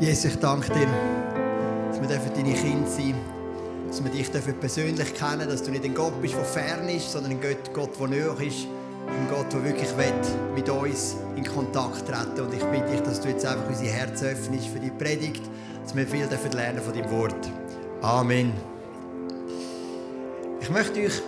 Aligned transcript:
Jesus, 0.00 0.24
ich 0.24 0.36
danke 0.36 0.72
dir, 0.72 0.86
dass 1.90 2.00
wir 2.00 2.08
deine 2.08 2.54
Kinder 2.54 2.88
sein 2.88 3.14
dürfen, 3.14 3.86
dass 3.86 4.02
wir 4.02 4.10
dich 4.10 4.58
persönlich 4.58 5.14
kennen 5.14 5.46
dass 5.46 5.62
du 5.62 5.70
nicht 5.70 5.84
ein 5.84 5.94
Gott 5.94 6.22
bist, 6.22 6.36
der 6.36 6.44
fern 6.46 6.88
ist, 6.88 7.12
sondern 7.12 7.32
ein 7.32 7.40
Gott, 7.42 7.74
Gott 7.74 8.00
der 8.00 8.08
näher 8.08 8.40
ist. 8.40 8.66
Ein 9.06 9.28
Gott, 9.28 9.52
der 9.52 9.62
wirklich 9.62 9.94
will, 9.98 10.54
mit 10.54 10.70
uns 10.70 11.16
in 11.36 11.44
Kontakt 11.44 12.06
treten 12.06 12.46
Und 12.46 12.54
ich 12.54 12.64
bitte 12.64 12.90
dich, 12.90 13.00
dass 13.02 13.20
du 13.20 13.28
jetzt 13.28 13.44
einfach 13.44 13.68
unser 13.68 13.84
Herz 13.84 14.22
öffnest 14.22 14.68
für 14.68 14.80
die 14.80 14.90
Predigt, 14.90 15.42
dass 15.82 15.94
wir 15.94 16.06
viel 16.06 16.26
dürfen 16.26 16.52
lernen 16.52 16.80
von 16.80 16.94
deinem 16.94 17.10
Wort. 17.10 17.52
Amen. 18.00 18.54
Ich 20.62 20.70
möchte 20.70 21.00
euch 21.00 21.20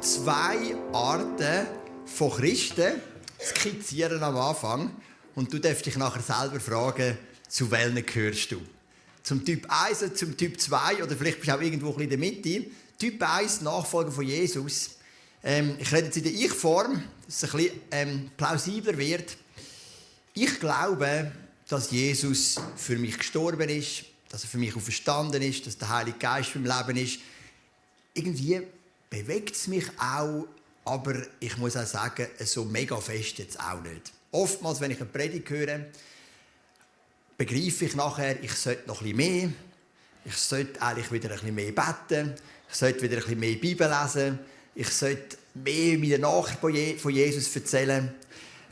zwei 0.00 0.74
Arten 0.92 1.66
von 2.06 2.30
Christen 2.32 3.00
skizzieren 3.40 4.20
am 4.24 4.36
Anfang. 4.36 4.90
Und 5.36 5.52
du 5.52 5.60
darfst 5.60 5.86
dich 5.86 5.96
nachher 5.96 6.22
selber 6.22 6.58
fragen, 6.58 7.16
zu 7.56 7.70
welchen 7.70 8.04
gehörst 8.04 8.52
du? 8.52 8.60
Zum 9.22 9.42
Typ 9.42 9.66
1 9.66 10.02
oder 10.02 10.14
zum 10.14 10.36
Typ 10.36 10.60
2 10.60 11.02
oder 11.02 11.16
vielleicht 11.16 11.38
bist 11.38 11.48
du 11.48 11.56
auch 11.56 11.60
irgendwo 11.62 11.90
in 11.92 12.10
der 12.10 12.18
Mitte. 12.18 12.66
Typ 12.98 13.22
1, 13.22 13.62
Nachfolger 13.62 14.12
von 14.12 14.26
Jesus. 14.26 14.90
Ähm, 15.42 15.74
ich 15.78 15.90
rede 15.90 16.04
jetzt 16.04 16.18
in 16.18 16.24
der 16.24 16.34
Ich-Form, 16.34 17.02
dass 17.24 17.42
es 17.42 17.54
ein 17.54 17.56
bisschen 17.56 17.80
ähm, 17.92 18.30
plausibler 18.36 18.98
wird. 18.98 19.38
Ich 20.34 20.60
glaube, 20.60 21.32
dass 21.66 21.90
Jesus 21.90 22.56
für 22.76 22.98
mich 22.98 23.16
gestorben 23.16 23.70
ist, 23.70 24.04
dass 24.28 24.44
er 24.44 24.50
für 24.50 24.58
mich 24.58 24.76
auferstanden 24.76 25.40
ist, 25.40 25.66
dass 25.66 25.78
der 25.78 25.88
Heilige 25.88 26.18
Geist 26.18 26.54
im 26.56 26.64
Leben 26.64 26.98
ist. 26.98 27.20
Irgendwie 28.12 28.60
bewegt 29.08 29.56
es 29.56 29.66
mich 29.66 29.86
auch, 29.98 30.46
aber 30.84 31.22
ich 31.40 31.56
muss 31.56 31.74
auch 31.78 31.86
sagen, 31.86 32.26
so 32.44 32.66
mega 32.66 33.00
fest 33.00 33.38
jetzt 33.38 33.58
auch 33.58 33.80
nicht. 33.80 34.12
Oftmals, 34.30 34.82
wenn 34.82 34.90
ich 34.90 35.00
eine 35.00 35.06
Predigt 35.06 35.48
höre, 35.48 35.86
begreife 37.36 37.84
ich 37.84 37.94
nachher, 37.94 38.42
ich 38.42 38.52
sollte 38.52 38.88
noch 38.88 39.02
ein 39.02 39.14
mehr. 39.14 39.50
Ich 40.24 40.36
sollte 40.36 40.80
eigentlich 40.82 41.12
wieder 41.12 41.30
ein 41.30 41.36
bisschen 41.36 41.54
mehr 41.54 41.72
beten. 41.72 42.34
Ich 42.68 42.76
sollte 42.76 43.02
wieder 43.02 43.16
ein 43.16 43.22
bisschen 43.22 43.38
mehr 43.40 43.54
Bibel 43.56 43.88
lesen. 43.88 44.38
Ich 44.74 44.88
sollte 44.88 45.36
mehr 45.54 45.98
meinen 45.98 46.20
Nachrichten 46.22 46.98
von 46.98 47.12
Jesus 47.12 47.54
erzählen. 47.54 48.12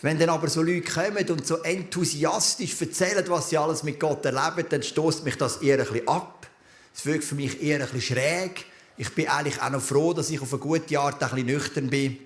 Wenn 0.03 0.19
dann 0.19 0.29
aber 0.29 0.49
so 0.51 0.61
Leute 0.61 0.83
kommen 0.83 1.29
und 1.31 1.47
so 1.47 1.63
enthusiastisch 1.63 2.79
erzählen, 2.81 3.25
was 3.29 3.49
sie 3.49 3.57
alles 3.57 3.83
mit 3.85 3.99
Gott 4.01 4.25
erleben, 4.27 4.69
dann 4.69 4.83
stoßt 4.83 5.25
mich 5.25 5.37
das 5.37 5.59
eher 5.59 5.79
ein 5.79 5.87
bisschen 5.87 6.09
ab. 6.09 6.47
Es 6.95 7.07
wirkt 7.07 7.25
für 7.25 7.35
mich 7.35 7.63
eher 7.63 7.81
ein 7.81 7.89
bisschen 7.89 8.17
schräg. 8.17 8.67
Ich 8.97 9.15
bin 9.15 9.29
eigentlich 9.29 9.61
auch 9.63 9.71
noch 9.71 9.81
froh, 9.81 10.13
dass 10.13 10.31
ich 10.31 10.41
auf 10.41 10.53
eine 10.53 10.61
gute 10.61 10.99
Art 10.99 11.23
ein 11.23 11.31
bisschen 11.31 11.47
nüchtern 11.47 11.89
bin. 11.89 12.19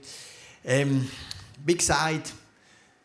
Ähm, 0.64 1.08
wie 1.64 1.76
gesagt, 1.76 2.32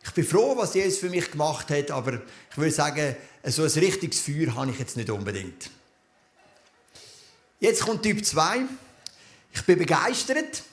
ich 0.04 0.12
bin 0.12 0.26
froh, 0.26 0.56
was 0.58 0.74
Jesus 0.74 1.00
für 1.00 1.10
mich 1.10 1.32
gemacht 1.32 1.70
hat, 1.70 1.92
aber 1.92 2.22
ich 2.52 2.58
würde 2.58 2.72
sagen, 2.72 3.16
so 3.46 3.64
ein 3.64 3.70
richtiges 3.70 4.20
Feuer 4.20 4.54
habe 4.56 4.72
ich 4.72 4.80
jetzt 4.80 4.98
nicht 4.98 5.10
unbedingt. 5.10 5.70
Jetzt 7.60 7.82
kommt 7.82 8.04
Typ 8.04 8.26
2. 8.26 8.62
Ich 9.54 9.62
bin 9.64 9.80
begeistert 9.80 10.64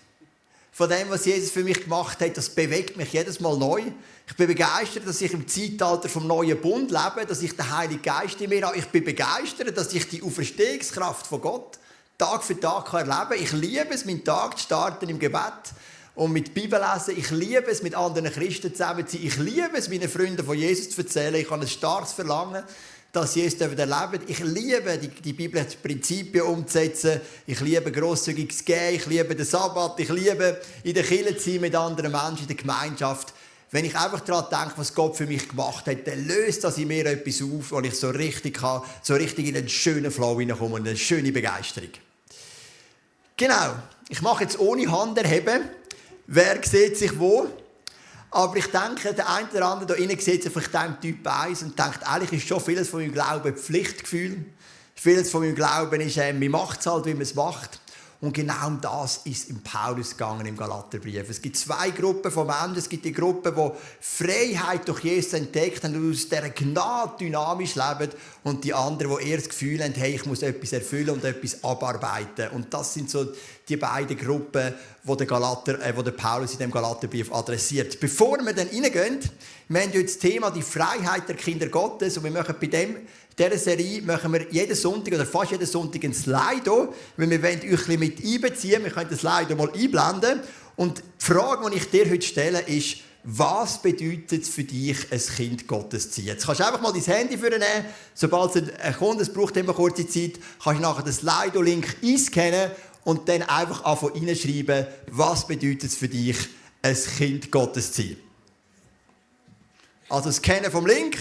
von 0.72 0.88
dem, 0.88 1.10
was 1.10 1.26
Jesus 1.26 1.50
für 1.50 1.62
mich 1.62 1.82
gemacht 1.82 2.20
hat. 2.20 2.36
Das 2.36 2.50
bewegt 2.50 2.96
mich 2.96 3.12
jedes 3.12 3.38
Mal 3.38 3.56
neu. 3.56 3.82
Ich 4.26 4.36
bin 4.36 4.48
begeistert, 4.48 5.06
dass 5.06 5.20
ich 5.20 5.32
im 5.32 5.46
Zeitalter 5.46 6.08
vom 6.08 6.26
neuen 6.26 6.60
Bund 6.60 6.90
lebe, 6.90 7.26
dass 7.26 7.42
ich 7.42 7.54
den 7.54 7.70
Heiligen 7.76 8.02
Geist 8.02 8.40
in 8.40 8.48
mir 8.48 8.66
habe. 8.66 8.78
Ich 8.78 8.86
bin 8.86 9.04
begeistert, 9.04 9.76
dass 9.76 9.92
ich 9.92 10.08
die 10.08 10.22
Auferstehungskraft 10.22 11.26
von 11.26 11.40
Gott 11.40 11.78
Tag 12.18 12.42
für 12.44 12.58
Tag 12.58 12.92
erleben 12.92 13.10
kann. 13.10 13.42
Ich 13.42 13.52
liebe 13.52 13.90
es, 13.90 14.04
meinen 14.04 14.24
Tag 14.24 14.58
zu 14.58 14.64
starten 14.64 15.08
im 15.08 15.18
Gebet 15.18 15.72
und 16.14 16.32
mit 16.32 16.54
Bibel 16.54 16.80
lesen. 16.80 17.18
Ich 17.18 17.30
liebe 17.30 17.70
es, 17.70 17.82
mit 17.82 17.94
anderen 17.94 18.30
Christen 18.32 18.74
zusammen 18.74 19.06
zu 19.06 19.16
sein. 19.16 19.26
Ich 19.26 19.36
liebe 19.38 19.76
es, 19.76 19.88
meinen 19.88 20.08
Freunden 20.08 20.44
von 20.44 20.56
Jesus 20.56 20.90
zu 20.90 21.00
erzählen. 21.00 21.34
Ich 21.34 21.50
habe 21.50 21.62
ein 21.62 21.68
starkes 21.68 22.12
Verlangen, 22.12 22.64
dass 23.12 23.34
Jesus 23.34 23.60
erleben 23.60 24.22
Ich 24.26 24.38
liebe 24.40 24.98
die, 24.98 25.08
die 25.08 25.32
biblischen 25.32 25.80
Prinzipien 25.82 26.44
umzusetzen. 26.44 27.20
Ich 27.46 27.60
liebe 27.60 27.90
grosszügiges 27.90 28.64
Gehen. 28.64 28.94
Ich 28.94 29.06
liebe 29.06 29.34
den 29.34 29.44
Sabbat. 29.44 29.98
Ich 29.98 30.08
liebe 30.08 30.60
in 30.84 30.94
der 30.94 31.04
Kirche 31.04 31.36
zu 31.36 31.50
sein 31.50 31.60
mit 31.60 31.74
anderen 31.74 32.12
Menschen, 32.12 32.42
in 32.42 32.46
der 32.48 32.56
Gemeinschaft. 32.56 33.34
Wenn 33.72 33.84
ich 33.84 33.96
einfach 33.96 34.20
daran 34.20 34.46
denke, 34.50 34.78
was 34.78 34.94
Gott 34.94 35.16
für 35.16 35.26
mich 35.26 35.48
gemacht 35.48 35.86
hat, 35.86 36.06
dann 36.06 36.26
löst 36.26 36.64
das 36.64 36.76
in 36.78 36.88
mir 36.88 37.06
etwas 37.06 37.40
auf, 37.40 37.70
wo 37.70 37.80
ich 37.80 37.94
so 37.94 38.10
richtig 38.10 38.58
kann, 38.58 38.82
so 39.00 39.14
richtig 39.14 39.46
in 39.46 39.56
einen 39.56 39.68
schönen 39.68 40.10
Flow 40.10 40.38
hineinkomme 40.40 40.74
und 40.74 40.88
eine 40.88 40.96
schöne 40.96 41.30
Begeisterung. 41.30 41.90
Genau. 43.36 43.76
Ich 44.08 44.22
mache 44.22 44.42
jetzt 44.42 44.58
ohne 44.58 44.90
Hand 44.90 45.18
erheben 45.18 45.62
wer 46.30 46.62
sieht 46.62 46.96
sich 46.96 47.18
wo. 47.18 47.46
Aber 48.30 48.56
ich 48.56 48.66
denke, 48.66 49.12
der 49.12 49.28
eine 49.28 49.48
oder 49.48 49.66
andere 49.66 49.96
hier 49.96 50.08
innen 50.08 50.20
sieht 50.20 50.44
sich 50.44 50.52
vielleicht 50.52 50.72
dem 50.72 51.00
Typ 51.00 51.26
1 51.26 51.62
und 51.62 51.78
denkt, 51.78 52.06
eigentlich 52.06 52.40
ist 52.40 52.48
schon 52.48 52.60
vieles 52.60 52.88
von 52.88 53.00
meinem 53.00 53.12
Glauben 53.12 53.54
Pflichtgefühl. 53.54 54.44
Vieles 54.94 55.30
von 55.30 55.42
meinem 55.42 55.56
Glauben 55.56 56.00
ist, 56.00 56.16
äh, 56.16 56.32
man 56.32 56.48
macht 56.48 56.80
es 56.80 56.86
halt, 56.86 57.06
wie 57.06 57.14
man 57.14 57.22
es 57.22 57.34
macht. 57.34 57.80
Und 58.22 58.34
genau 58.34 58.66
um 58.66 58.80
das 58.82 59.22
ist 59.24 59.48
im 59.48 59.62
Paulus 59.62 60.10
gegangen 60.10 60.44
im 60.44 60.54
Galaterbrief. 60.54 61.30
Es 61.30 61.40
gibt 61.40 61.56
zwei 61.56 61.88
Gruppen 61.88 62.30
von 62.30 62.46
Menschen. 62.46 62.76
Es 62.76 62.88
gibt 62.88 63.06
die 63.06 63.14
Gruppe, 63.14 63.50
die 63.50 63.70
Freiheit 63.98 64.86
durch 64.86 65.04
Jesus 65.04 65.32
entdeckt 65.32 65.82
haben 65.84 65.96
und 65.96 66.12
aus 66.12 66.28
dieser 66.28 66.50
Gnade 66.50 67.12
dynamisch 67.18 67.76
leben. 67.76 68.10
Und 68.44 68.64
die 68.64 68.74
anderen, 68.74 69.16
die 69.18 69.30
eher 69.30 69.38
das 69.38 69.48
Gefühl 69.48 69.82
haben, 69.82 69.94
hey, 69.94 70.16
ich 70.16 70.26
muss 70.26 70.42
etwas 70.42 70.72
erfüllen 70.72 71.10
und 71.10 71.24
etwas 71.24 71.64
abarbeiten. 71.64 72.50
Und 72.50 72.74
das 72.74 72.92
sind 72.92 73.08
so 73.08 73.26
die 73.66 73.78
beiden 73.78 74.18
Gruppen, 74.18 74.74
die 75.02 75.16
der, 75.16 75.26
Galater, 75.26 75.80
äh, 75.80 75.94
die 75.94 76.02
der 76.02 76.10
Paulus 76.10 76.52
in 76.52 76.58
dem 76.58 76.70
Galaterbrief 76.70 77.32
adressiert. 77.32 77.98
Bevor 78.00 78.38
wir 78.44 78.52
dann 78.52 78.68
reingehen, 78.68 79.20
wir 79.72 79.82
haben 79.82 79.92
jetzt 79.92 80.16
das 80.16 80.30
Thema 80.30 80.50
die 80.50 80.62
Freiheit 80.62 81.28
der 81.28 81.36
Kinder 81.36 81.68
Gottes 81.68 82.16
und 82.16 82.24
wir 82.24 82.32
machen 82.32 82.56
bei 82.60 82.66
dem 82.66 82.96
dieser 83.38 83.56
Serie 83.56 84.02
machen 84.02 84.32
wir 84.32 84.50
jeden 84.50 84.74
Sonntag 84.74 85.14
oder 85.14 85.24
fast 85.24 85.52
jeden 85.52 85.64
Sonntag 85.64 86.02
ein 86.04 86.12
Slido, 86.12 86.92
weil 87.16 87.30
wir 87.30 87.40
wollen 87.40 87.60
euch 87.72 87.88
ein 87.88 88.00
mit 88.00 88.18
einbeziehen. 88.22 88.82
Wir 88.82 88.90
können 88.90 89.08
das 89.08 89.20
Slido 89.20 89.54
mal 89.54 89.70
einblenden. 89.72 90.40
Und 90.74 90.98
die 90.98 91.24
Frage, 91.24 91.70
die 91.70 91.76
ich 91.76 91.88
dir 91.88 92.10
heute 92.10 92.26
stelle, 92.26 92.60
ist, 92.62 92.96
was 93.22 93.80
bedeutet 93.80 94.42
es 94.42 94.48
für 94.48 94.64
dich, 94.64 94.96
ein 95.10 95.20
Kind 95.20 95.68
Gottes 95.68 96.10
zu 96.10 96.20
sein? 96.20 96.26
Jetzt 96.30 96.46
kannst 96.46 96.60
du 96.60 96.66
einfach 96.66 96.80
mal 96.80 96.92
dein 96.92 97.02
Handy 97.02 97.38
vornehmen. 97.38 97.84
Sobald 98.14 98.56
es 98.56 98.96
kommt, 98.98 99.20
es 99.20 99.32
braucht 99.32 99.56
immer 99.56 99.72
kurze 99.72 100.06
Zeit, 100.08 100.32
kannst 100.62 100.80
du 100.80 100.82
nachher 100.82 101.04
den 101.04 101.12
Slido-Link 101.12 101.96
einscannen 102.02 102.72
und 103.04 103.28
dann 103.28 103.42
einfach 103.42 103.84
anfangen 103.84 104.26
reinschreiben, 104.26 104.86
was 105.12 105.46
bedeutet 105.46 105.84
es 105.84 105.94
für 105.94 106.08
dich, 106.08 106.36
ein 106.82 106.96
Kind 107.16 107.50
Gottes 107.52 107.92
zu 107.92 108.02
sein. 108.02 108.29
Also 110.10 110.28
das 110.28 110.42
Kennen 110.42 110.70
vom 110.70 110.86
Link 110.86 111.16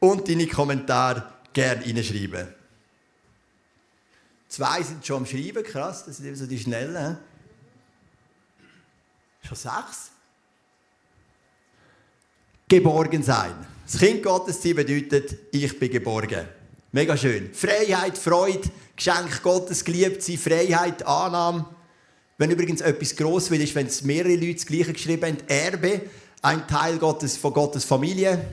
und 0.00 0.28
deine 0.28 0.46
Kommentare 0.46 1.30
gerne 1.52 1.84
reinschreiben. 1.84 2.48
Zwei 4.48 4.82
sind 4.82 5.06
schon 5.06 5.18
am 5.18 5.26
Schreiben, 5.26 5.62
krass, 5.62 6.04
das 6.06 6.16
sind 6.16 6.26
eben 6.26 6.36
so 6.36 6.46
die 6.46 6.58
Schnellen. 6.58 7.18
Schon 9.42 9.56
sechs? 9.56 10.10
Geborgen 12.68 13.22
sein. 13.22 13.54
Das 13.86 14.00
Kind 14.00 14.22
Gottes 14.22 14.62
sein 14.62 14.74
bedeutet, 14.74 15.36
ich 15.52 15.78
bin 15.78 15.90
geborgen. 15.90 16.48
Mega 16.92 17.16
schön. 17.16 17.52
Freiheit, 17.52 18.16
Freude, 18.16 18.70
Geschenk 18.96 19.42
Gottes, 19.42 19.84
geliebt 19.84 20.22
sein, 20.22 20.38
Freiheit, 20.38 21.06
Annahme. 21.06 21.66
Wenn 22.38 22.50
übrigens 22.50 22.80
etwas 22.80 23.14
gross 23.14 23.50
wird, 23.50 23.62
ist, 23.62 23.74
wenn 23.74 23.86
es 23.86 24.02
mehrere 24.02 24.34
Leute 24.34 24.54
das 24.54 24.66
Gleiche 24.66 24.92
geschrieben 24.92 25.26
haben, 25.26 25.48
Erbe, 25.48 26.00
ein 26.42 26.66
Teil 26.66 26.98
Gottes, 26.98 27.36
von 27.36 27.52
Gottes 27.52 27.84
Familie. 27.84 28.44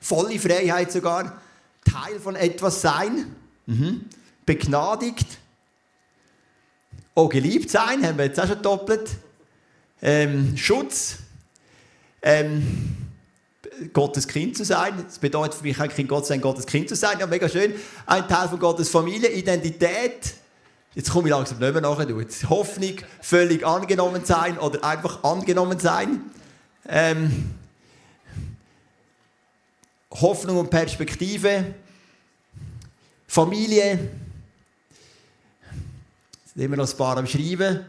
Volle 0.00 0.38
Freiheit 0.38 0.92
sogar. 0.92 1.40
Teil 1.84 2.20
von 2.20 2.36
etwas 2.36 2.80
sein. 2.80 3.34
Mhm. 3.66 4.04
Begnadigt. 4.44 5.38
Auch 7.14 7.28
geliebt 7.28 7.70
sein, 7.70 8.06
haben 8.06 8.18
wir 8.18 8.26
jetzt 8.26 8.40
auch 8.40 8.46
schon 8.46 8.62
doppelt. 8.62 9.10
Ähm, 10.00 10.56
Schutz. 10.56 11.18
Ähm, 12.22 12.96
Gottes 13.92 14.26
Kind 14.26 14.56
zu 14.56 14.64
sein. 14.64 15.04
Das 15.06 15.18
bedeutet 15.18 15.54
für 15.54 15.64
mich 15.64 15.78
eigentlich 15.80 16.08
Gott 16.08 16.26
sein, 16.26 16.40
Gottes 16.40 16.66
Kind 16.66 16.88
zu 16.88 16.96
sein. 16.96 17.18
Ja, 17.20 17.26
mega 17.26 17.48
schön. 17.48 17.74
Ein 18.06 18.26
Teil 18.28 18.48
von 18.48 18.58
Gottes 18.58 18.88
Familie, 18.88 19.30
Identität. 19.30 20.34
Jetzt 20.94 21.10
komme 21.10 21.28
ich 21.28 21.34
langsam 21.34 21.58
nicht 21.58 21.72
mehr 21.72 21.82
nachher. 21.82 22.08
Hoffnung, 22.48 22.96
völlig 23.20 23.64
angenommen 23.64 24.24
sein 24.24 24.58
oder 24.58 24.82
einfach 24.82 25.22
angenommen 25.22 25.78
sein. 25.78 26.22
Ähm, 26.90 27.54
Hoffnung 30.10 30.56
und 30.56 30.70
Perspektive. 30.70 31.74
Familie. 33.26 33.98
Sind 36.54 36.70
wir 36.70 36.76
noch 36.78 36.90
ein 36.90 36.96
paar 36.96 37.18
am 37.18 37.26
Schreiben. 37.26 37.84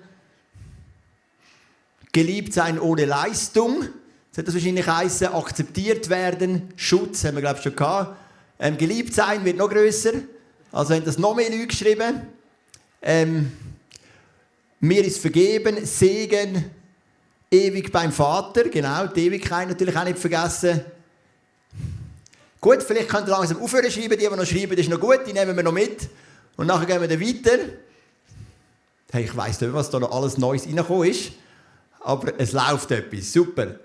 Geliebt 2.11 2.53
sein 2.53 2.77
ohne 2.77 3.05
Leistung. 3.05 3.87
Das 4.29 4.39
hat 4.39 4.47
das 4.47 4.53
wahrscheinlich 4.55 4.85
heißen, 4.85 5.27
akzeptiert 5.27 6.09
werden. 6.09 6.73
Schutz 6.75 7.23
haben 7.23 7.35
wir, 7.35 7.41
glaube 7.41 7.57
ich, 7.57 7.63
schon 7.63 7.75
gehabt. 7.75 8.17
Ähm, 8.59 8.77
geliebt 8.77 9.13
sein 9.13 9.45
wird 9.45 9.55
noch 9.55 9.69
grösser. 9.69 10.11
Also 10.73 10.93
haben 10.93 11.05
das 11.05 11.17
noch 11.17 11.35
mehr 11.35 11.49
Leute 11.49 11.67
geschrieben. 11.67 12.21
Ähm, 13.01 13.51
mir 14.81 15.05
ist 15.05 15.19
vergeben, 15.19 15.85
Segen, 15.85 16.69
ewig 17.51 17.91
beim 17.91 18.11
Vater. 18.11 18.69
Genau, 18.69 19.07
die 19.07 19.27
Ewigkeit 19.27 19.67
natürlich 19.67 19.95
auch 19.95 20.03
nicht 20.03 20.19
vergessen. 20.19 20.81
Gut, 22.61 22.83
vielleicht 22.83 23.09
könnt 23.09 23.27
ihr 23.27 23.31
langsam 23.31 23.61
aufhören 23.61 23.89
schreiben. 23.89 24.17
Die, 24.17 24.27
die 24.27 24.35
noch 24.35 24.45
schreiben, 24.45 24.75
das 24.75 24.85
ist 24.85 24.89
noch 24.89 24.99
gut, 24.99 25.21
die 25.25 25.33
nehmen 25.33 25.55
wir 25.55 25.63
noch 25.63 25.71
mit. 25.71 26.09
Und 26.57 26.67
nachher 26.67 26.85
gehen 26.85 27.01
wir 27.01 27.07
dann 27.07 27.21
weiter. 27.21 27.59
Hey, 29.11 29.23
ich 29.23 29.35
weiss 29.35 29.61
nicht, 29.61 29.73
was 29.73 29.89
da 29.89 29.99
noch 29.99 30.11
alles 30.11 30.37
Neues 30.37 30.65
reingekommen 30.65 31.09
ist. 31.09 31.31
Aber 32.01 32.33
es 32.37 32.51
läuft 32.51 32.91
etwas. 32.91 33.31
Super. 33.31 33.79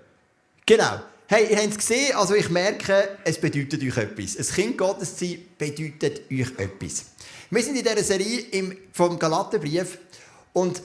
Genau. 0.66 1.00
Hey, 1.26 1.46
ihr 1.50 1.56
habt 1.56 1.70
es 1.70 1.78
gesehen, 1.78 2.14
also 2.16 2.34
ich 2.34 2.50
merke, 2.50 3.08
es 3.24 3.40
bedeutet 3.40 3.82
euch 3.82 3.96
etwas. 3.96 4.36
Ein 4.36 4.54
Kind 4.54 4.78
Gottes 4.78 5.18
sein 5.18 5.38
bedeutet 5.56 6.22
euch 6.30 6.58
etwas. 6.58 7.06
Wir 7.50 7.62
sind 7.62 7.76
in 7.76 7.84
dieser 7.84 8.02
Serie 8.02 8.44
vom 8.92 9.18
Galaterbrief 9.18 9.98
und 10.52 10.82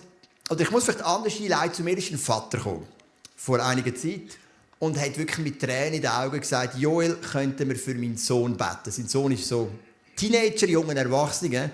oder 0.50 0.62
ich 0.62 0.72
muss 0.72 0.86
vielleicht 0.86 1.04
anders 1.04 1.40
einleiten, 1.40 1.74
zu 1.74 1.84
mir 1.84 1.98
ist 1.98 2.12
ein 2.12 2.18
Vater 2.18 2.58
gekommen, 2.58 2.88
vor 3.36 3.64
einiger 3.64 3.94
Zeit 3.96 4.38
und 4.80 5.00
hat 5.00 5.18
wirklich 5.18 5.40
mit 5.40 5.60
Tränen 5.60 5.96
in 5.96 6.02
den 6.02 6.12
Augen 6.12 6.40
gesagt, 6.40 6.78
Joel, 6.78 7.16
könnten 7.16 7.68
wir 7.70 7.76
für 7.76 7.94
meinen 7.94 8.18
Sohn 8.18 8.56
beten. 8.58 8.92
Sein 8.92 9.08
Sohn 9.08 9.32
ist 9.32 9.48
so 9.48 9.70
Teenager, 10.16 10.68
junger 10.68 10.96
Erwachsener. 10.96 11.70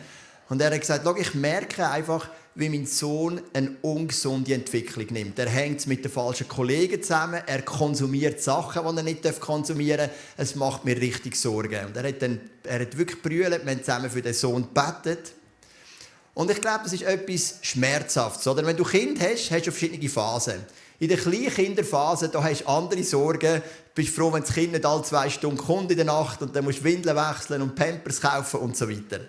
Und 0.50 0.62
er 0.62 0.72
hat 0.72 0.81
gesagt, 0.81 1.07
ich 1.19 1.33
merke 1.33 1.88
einfach, 1.88 2.30
wie 2.56 2.69
mein 2.69 2.86
Sohn 2.86 3.42
eine 3.54 3.75
ungesunde 3.81 4.54
Entwicklung 4.54 5.07
nimmt. 5.12 5.38
Er 5.38 5.50
hängt 5.50 5.86
mit 5.88 6.06
den 6.06 6.12
falschen 6.12 6.48
Kollegen 6.48 7.01
zusammen, 7.01 7.42
er 7.45 7.62
konsumiert 7.63 8.42
Sachen, 8.42 8.81
die 8.83 8.98
er 8.98 9.04
nicht 9.04 9.39
konsumieren 9.39 10.07
darf. 10.07 10.18
Es 10.38 10.56
macht 10.56 10.86
mir 10.86 10.95
richtig 11.00 11.36
Sorgen. 11.36 11.86
Und 11.86 11.98
er 11.98 12.07
hat, 12.07 12.21
dann, 12.21 12.39
er 12.63 12.81
hat 12.81 12.98
wirklich 12.98 13.21
brüllt, 13.21 13.66
wir 13.66 13.71
haben 13.71 13.83
zusammen 13.83 14.10
für 14.10 14.21
den 14.21 14.33
Sohn 14.33 14.68
gebetet. 14.74 15.33
Und 16.36 16.52
ich 16.52 16.62
glaube, 16.62 16.82
das 16.84 16.94
ist 16.94 17.04
etwas 17.04 17.56
Schmerzhaftes. 17.62 18.46
Oder? 18.46 18.66
Wenn 18.66 18.78
du 18.78 18.84
Kind 18.84 19.20
hast, 19.22 19.50
hast 19.50 19.66
du 19.66 19.72
verschiedene 19.72 20.10
Phasen. 20.10 20.64
In 21.00 21.08
der 21.08 21.18
Kleinkinderphase 21.18 22.30
da 22.30 22.44
hast 22.44 22.62
du 22.62 22.68
andere 22.68 23.04
Sorgen. 23.04 23.62
Du 23.62 23.62
bist 23.96 24.14
froh, 24.14 24.32
wenn 24.32 24.42
das 24.42 24.54
Kind 24.54 24.74
nicht 24.74 24.86
alle 24.86 25.02
zwei 25.04 25.30
Stunden 25.30 25.58
kommt 25.58 25.92
in 25.92 25.98
der 25.98 26.06
Nacht 26.06 26.42
und 26.42 26.56
dann 26.56 26.66
musst 26.66 26.80
du 26.80 26.84
Windeln 26.84 27.16
wechseln 27.16 27.62
und 27.62 27.76
Pampers 27.76 28.22
kaufen 28.22 28.60
und 28.60 28.78
so 28.78 28.90
weiter. 28.90 29.22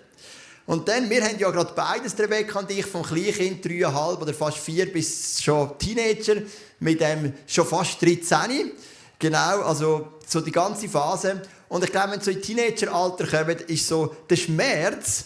Und 0.65 0.89
dann, 0.89 1.09
wir 1.09 1.23
haben 1.23 1.39
ja 1.39 1.49
gerade 1.49 1.71
beides, 1.73 2.19
Rebecca 2.19 2.59
und 2.59 2.69
ich, 2.71 2.85
vom 2.85 3.03
Kleinkind, 3.03 3.63
dreieinhalb 3.63 4.21
oder 4.21 4.33
fast 4.33 4.57
vier, 4.57 4.91
bis 4.91 5.41
schon 5.41 5.77
Teenager, 5.79 6.41
mit 6.81 6.99
dem 6.99 7.33
schon 7.47 7.65
fast 7.65 8.01
13. 8.01 8.71
Genau, 9.17 9.61
also 9.61 10.09
so 10.25 10.41
die 10.41 10.51
ganze 10.51 10.89
Phase. 10.89 11.41
Und 11.69 11.85
ich 11.85 11.91
glaube, 11.91 12.11
wenn 12.11 12.21
so 12.21 12.31
in 12.31 12.41
Teenageralter 12.41 13.25
kommen, 13.27 13.57
ist 13.67 13.87
so 13.87 14.13
der 14.29 14.35
Schmerz, 14.35 15.25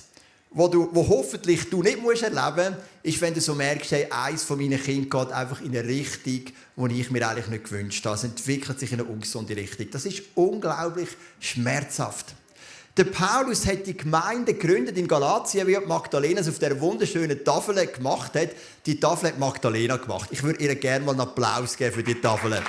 wo, 0.51 0.67
du, 0.67 0.89
wo 0.91 1.07
hoffentlich 1.07 1.69
du 1.69 1.81
nicht 1.81 2.01
musst 2.01 2.23
erleben 2.23 2.75
musst, 2.75 2.85
ist, 3.03 3.21
wenn 3.21 3.33
du 3.33 3.39
so 3.39 3.55
merkst, 3.55 3.91
hey, 3.91 4.07
eins 4.09 4.43
von 4.43 4.59
meinen 4.59 4.81
Kindern 4.81 5.25
geht 5.25 5.33
einfach 5.33 5.61
in 5.61 5.75
eine 5.75 5.87
Richtung, 5.87 6.43
die 6.75 6.99
ich 6.99 7.09
mir 7.09 7.27
eigentlich 7.27 7.47
nicht 7.47 7.63
gewünscht 7.63 8.05
habe. 8.05 8.15
Es 8.15 8.23
entwickelt 8.25 8.79
sich 8.79 8.91
in 8.91 8.99
eine 8.99 9.09
ungesunde 9.09 9.55
Richtung. 9.55 9.87
Das 9.91 10.05
ist 10.05 10.23
unglaublich 10.35 11.09
schmerzhaft. 11.39 12.35
Der 12.97 13.05
Paulus 13.05 13.65
hat 13.65 13.87
die 13.87 13.95
Gemeinde 13.95 14.53
gegründet 14.53 14.97
in 14.97 15.07
Galatien, 15.07 15.65
wie 15.65 15.77
Magdalena 15.77 16.41
es 16.41 16.49
auf 16.49 16.59
der 16.59 16.79
wunderschönen 16.81 17.41
Tafel 17.45 17.87
gemacht 17.87 18.35
hat. 18.35 18.49
Die 18.85 18.99
Tafel 18.99 19.29
hat 19.29 19.39
Magdalena 19.39 19.95
gemacht. 19.95 20.29
Ich 20.31 20.43
würde 20.43 20.61
ihr 20.61 20.75
gerne 20.75 21.05
mal 21.05 21.13
einen 21.13 21.21
Applaus 21.21 21.77
geben 21.77 21.93
für 21.93 22.03
die 22.03 22.15
Tafel. 22.15 22.61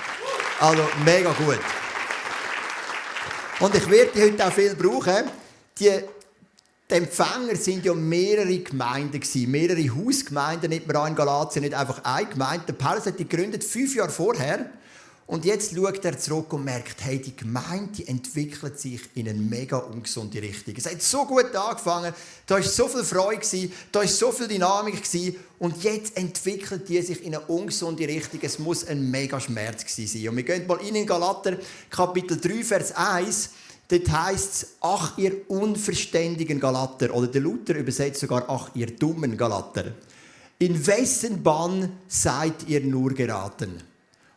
Also 0.61 0.83
mega 1.05 1.33
gut. 1.33 1.59
Und 3.59 3.75
ich 3.75 3.91
werde 3.91 4.13
die 4.15 4.23
heute 4.23 4.47
auch 4.47 4.53
viel 4.53 4.77
brauchen. 4.77 5.25
Die 5.81 5.91
die 6.93 6.99
Empfänger 6.99 7.57
sind 7.57 7.87
ja 7.87 7.95
mehrere 7.95 8.59
Gemeinden 8.59 9.19
gewesen, 9.19 9.51
mehrere 9.51 9.97
Hausgemeinden, 9.97 10.69
nicht 10.69 10.87
mehr 10.87 11.07
in 11.07 11.15
Galatien, 11.15 11.65
nicht 11.65 11.75
einfach 11.75 12.05
eine 12.05 12.29
Gemeinde. 12.29 12.67
Der 12.67 12.75
Paulus 12.75 13.07
hat 13.07 13.19
die 13.19 13.27
gegründet 13.27 13.65
fünf 13.65 13.95
Jahre 13.95 14.11
vorher. 14.11 14.71
Und 15.27 15.47
jetzt 15.47 15.75
schaut 15.75 16.05
er 16.05 16.19
zurück 16.19 16.53
und 16.53 16.65
merkt, 16.65 17.03
hey, 17.03 17.19
die 17.19 17.35
Gemeinde 17.35 18.07
entwickelt 18.07 18.79
sich 18.79 19.01
in 19.15 19.27
eine 19.27 19.39
mega 19.39 19.79
ungesunde 19.79 20.43
Richtung. 20.43 20.75
Es 20.77 20.85
hat 20.85 21.01
so 21.01 21.25
gut 21.25 21.55
angefangen, 21.57 22.13
da 22.45 22.57
war 22.57 22.63
so 22.63 22.87
viel 22.89 23.05
Freude, 23.05 23.71
da 23.91 24.01
war 24.01 24.09
so 24.09 24.31
viel 24.31 24.49
Dynamik 24.49 25.01
und 25.61 25.83
jetzt 25.83 26.19
entwickelt 26.19 26.87
die 26.91 27.01
sich 27.01 27.25
in 27.25 27.35
eine 27.35 27.47
ungesunde 27.47 28.07
Richtung. 28.07 28.41
Es 28.43 28.59
muss 28.59 28.87
ein 28.87 29.11
mega 29.11 29.41
Schmerz 29.41 29.85
sein. 29.97 30.29
Und 30.29 30.37
wir 30.37 30.43
gehen 30.43 30.67
mal 30.67 30.81
in 30.87 31.07
Galater, 31.07 31.57
Kapitel 31.89 32.39
3, 32.39 32.65
Vers 32.65 32.93
1. 32.95 33.51
Dort 33.93 34.11
heisst 34.11 34.55
es, 34.55 34.67
ach 34.81 35.19
ihr 35.19 35.51
unverständigen 35.51 36.59
Galater, 36.59 37.15
oder 37.15 37.27
der 37.27 37.43
Luther 37.43 37.75
übersetzt 37.75 38.21
sogar, 38.21 38.47
ach 38.49 38.71
ihr 38.75 38.87
dummen 38.87 39.37
Galater. 39.37 39.93
In 40.59 40.87
wessen 40.87 41.43
Bann 41.43 41.93
seid 42.09 42.67
ihr 42.69 42.81
nur 42.81 43.13
geraten? 43.13 43.83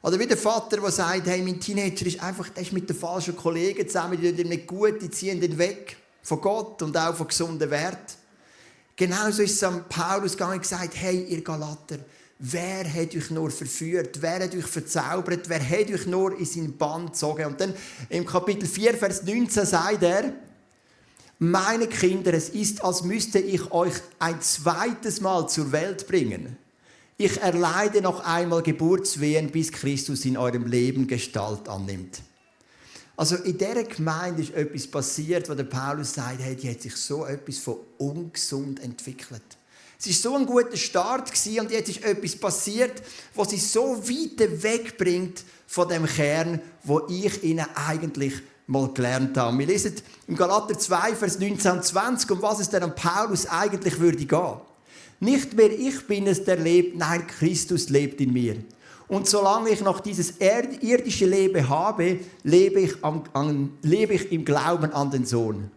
Oder 0.02 0.19
wie 0.19 0.28
der 0.28 0.36
Vater, 0.36 0.81
der 0.81 0.92
sagt, 0.92 1.28
hey, 1.28 1.42
mein 1.42 1.57
Teenager 1.57 2.06
ist 2.06 2.22
einfach 2.22 2.50
der 2.50 2.63
ist 2.63 2.74
mit 2.74 2.90
den 2.90 2.98
falschen 2.98 3.38
Kollegen 3.38 3.88
zusammen, 3.88 4.19
die 4.19 4.30
tun 4.30 4.40
ihm 4.40 4.50
nicht 4.50 4.68
gut, 4.68 5.02
die 5.02 5.10
ziehen 5.10 5.42
ihn 5.42 5.57
weg 5.57 5.96
von 6.22 6.42
Gott 6.42 6.81
und 6.81 6.98
auch 6.98 7.16
von 7.16 7.30
gesunden 7.30 7.72
Wert. 7.72 8.18
Genauso 8.98 9.42
ist 9.42 9.54
es 9.54 9.63
am 9.63 9.88
Paulus 9.88 10.34
gegangen 10.34 10.56
und 10.56 10.63
gesagt, 10.63 10.96
hey, 10.96 11.24
ihr 11.30 11.42
Galater, 11.42 12.00
Wer 12.37 12.91
hat 12.93 13.15
euch 13.15 13.31
nur 13.31 13.49
verführt? 13.49 14.21
Wer 14.21 14.43
hat 14.43 14.53
euch 14.53 14.65
verzaubert? 14.65 15.47
Wer 15.47 15.69
hat 15.69 15.89
euch 15.89 16.05
nur 16.05 16.37
in 16.37 16.45
seinen 16.45 16.77
Bann 16.77 17.07
gezogen? 17.07 17.45
Und 17.45 17.61
dann 17.61 17.73
im 18.09 18.25
Kapitel 18.25 18.67
4, 18.67 18.95
Vers 18.95 19.23
19 19.23 19.65
sagt 19.65 20.03
er, 20.03 20.33
meine 21.39 21.87
Kinder, 21.87 22.33
es 22.33 22.49
ist, 22.49 22.83
als 22.83 23.03
müsste 23.03 23.39
ich 23.39 23.71
euch 23.71 23.93
ein 24.19 24.41
zweites 24.41 25.21
Mal 25.21 25.47
zur 25.47 25.71
Welt 25.71 26.07
bringen. 26.07 26.57
Ich 27.17 27.41
erleide 27.41 28.01
noch 28.01 28.19
einmal 28.25 28.61
Geburtswehen, 28.61 29.49
bis 29.49 29.71
Christus 29.71 30.25
in 30.25 30.35
eurem 30.35 30.65
Leben 30.65 31.07
Gestalt 31.07 31.69
annimmt. 31.69 32.21
Also 33.17 33.37
in 33.37 33.57
dieser 33.57 33.83
Gemeinde 33.83 34.41
ist 34.41 34.53
etwas 34.53 34.87
passiert, 34.87 35.49
wo 35.49 35.53
der 35.53 35.63
Paulus 35.63 36.13
sagt, 36.13 36.41
hey, 36.41 36.55
die 36.55 36.69
hat 36.69 36.81
sich 36.81 36.95
so 36.97 37.25
etwas 37.25 37.59
von 37.59 37.77
ungesund 37.97 38.81
entwickelt. 38.81 39.55
Es 40.00 40.07
war 40.07 40.31
so 40.31 40.38
ein 40.38 40.45
guter 40.45 40.77
Start 40.77 41.31
und 41.59 41.71
jetzt 41.71 41.89
ist 41.89 42.03
etwas 42.03 42.36
passiert, 42.36 43.01
was 43.33 43.50
sie 43.50 43.57
so 43.57 43.97
weit 43.97 44.63
wegbringt 44.63 45.44
von 45.68 45.88
dem 45.88 46.06
Kern, 46.06 46.62
wo 46.83 47.01
ich 47.09 47.44
ihnen 47.44 47.65
eigentlich 47.75 48.33
mal 48.68 48.92
gelernt 48.94 49.38
habe. 49.38 49.57
Wir 49.57 49.68
lesen 49.68 49.95
im 50.27 50.36
Galater 50.36 50.77
2, 50.77 51.15
Vers 51.15 51.39
19 51.39 51.71
und 51.71 51.83
20, 51.83 52.31
um 52.31 52.42
was 52.42 52.59
es 52.59 52.69
denn 52.69 52.83
an 52.83 52.95
Paulus 52.95 53.47
eigentlich 53.47 54.00
würde 54.00 54.25
gehen. 54.25 54.57
Nicht 55.19 55.53
mehr 55.53 55.71
ich 55.71 56.06
bin 56.07 56.27
es, 56.27 56.44
der 56.44 56.57
lebt, 56.57 56.97
nein, 56.97 57.25
Christus 57.27 57.89
lebt 57.89 58.19
in 58.19 58.33
mir. 58.33 58.57
Und 59.07 59.27
solange 59.27 59.69
ich 59.69 59.81
noch 59.81 60.00
dieses 60.00 60.33
irdische 60.39 61.25
Leben 61.25 61.69
habe, 61.69 62.19
lebe 62.44 62.80
ich, 62.81 63.04
am, 63.04 63.23
an, 63.33 63.78
lebe 63.81 64.16
ich 64.16 64.31
im 64.31 64.44
Glauben 64.44 64.92
an 64.92 65.11
den 65.11 65.25
Sohn. 65.25 65.69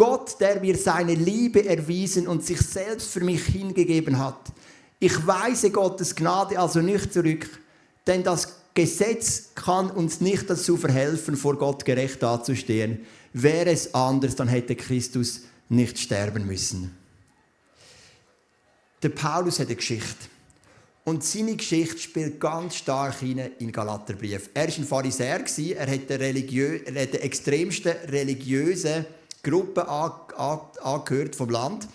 Gott, 0.00 0.40
der 0.40 0.58
mir 0.62 0.78
seine 0.78 1.12
Liebe 1.12 1.66
erwiesen 1.66 2.26
und 2.26 2.42
sich 2.42 2.58
selbst 2.62 3.10
für 3.10 3.20
mich 3.20 3.44
hingegeben 3.44 4.18
hat. 4.18 4.50
Ich 4.98 5.26
weise 5.26 5.70
Gottes 5.70 6.16
Gnade 6.16 6.58
also 6.58 6.80
nicht 6.80 7.12
zurück, 7.12 7.46
denn 8.06 8.22
das 8.22 8.54
Gesetz 8.72 9.50
kann 9.54 9.90
uns 9.90 10.22
nicht 10.22 10.48
dazu 10.48 10.78
verhelfen, 10.78 11.36
vor 11.36 11.58
Gott 11.58 11.84
gerecht 11.84 12.22
dazustehen. 12.22 13.00
Wäre 13.34 13.72
es 13.72 13.92
anders, 13.92 14.34
dann 14.36 14.48
hätte 14.48 14.74
Christus 14.74 15.42
nicht 15.68 15.98
sterben 15.98 16.46
müssen. 16.46 16.96
Der 19.02 19.10
Paulus 19.10 19.58
hat 19.58 19.66
eine 19.66 19.76
Geschichte. 19.76 20.30
Und 21.04 21.24
seine 21.24 21.56
Geschichte 21.56 21.98
spielt 21.98 22.40
ganz 22.40 22.76
stark 22.76 23.20
hinein 23.20 23.50
in 23.58 23.70
Galaterbrief. 23.70 24.48
Er 24.54 24.66
war 24.66 24.74
ein 24.78 24.84
Pharisäer, 24.84 25.44
er 25.76 25.92
hat 25.92 26.08
den, 26.08 26.20
religiö 26.22 26.80
er 26.86 27.02
hat 27.02 27.12
den 27.12 27.20
extremsten 27.20 27.92
religiösen 28.08 29.04
Gruppe 29.42 29.88
angehört 29.88 31.36
vom 31.36 31.50
Land. 31.50 31.88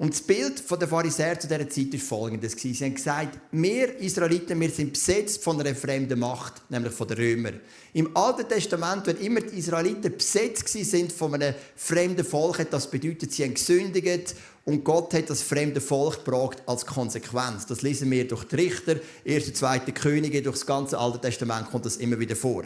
Und 0.00 0.12
das 0.12 0.20
Bild 0.20 0.62
der 0.70 0.86
Pharisäer 0.86 1.40
zu 1.40 1.48
dieser 1.48 1.68
Zeit 1.68 1.92
war 1.92 1.98
folgendes. 1.98 2.52
Sie 2.52 2.72
haben 2.72 2.94
gesagt, 2.94 3.36
wir 3.50 3.98
Israeliten 3.98 4.60
wir 4.60 4.70
sind 4.70 4.92
besetzt 4.92 5.42
von 5.42 5.60
einer 5.60 5.74
fremden 5.74 6.20
Macht, 6.20 6.62
nämlich 6.70 6.92
von 6.92 7.08
den 7.08 7.16
Römern. 7.16 7.60
Im 7.94 8.16
Alten 8.16 8.48
Testament, 8.48 9.08
wenn 9.08 9.16
immer 9.16 9.40
die 9.40 9.58
Israeliten 9.58 10.16
besetzt 10.16 10.68
sind 10.68 11.12
von 11.12 11.34
einem 11.34 11.52
fremden 11.74 12.24
Volk, 12.24 12.64
das 12.70 12.88
bedeutet, 12.88 13.32
sie 13.32 13.42
haben 13.42 13.54
gesündigt 13.54 14.36
und 14.64 14.84
Gott 14.84 15.14
hat 15.14 15.30
das 15.30 15.42
fremde 15.42 15.80
Volk 15.80 16.24
gebracht 16.24 16.62
als 16.66 16.86
Konsequenz. 16.86 17.66
Das 17.66 17.82
lesen 17.82 18.08
wir 18.12 18.28
durch 18.28 18.44
die 18.44 18.54
Richter, 18.54 19.00
1. 19.26 19.48
und 19.48 19.56
2. 19.56 19.78
Könige, 19.80 20.42
durch 20.42 20.58
das 20.58 20.66
ganze 20.66 20.96
Alte 20.96 21.20
Testament 21.22 21.70
kommt 21.72 21.86
das 21.86 21.96
immer 21.96 22.20
wieder 22.20 22.36
vor. 22.36 22.62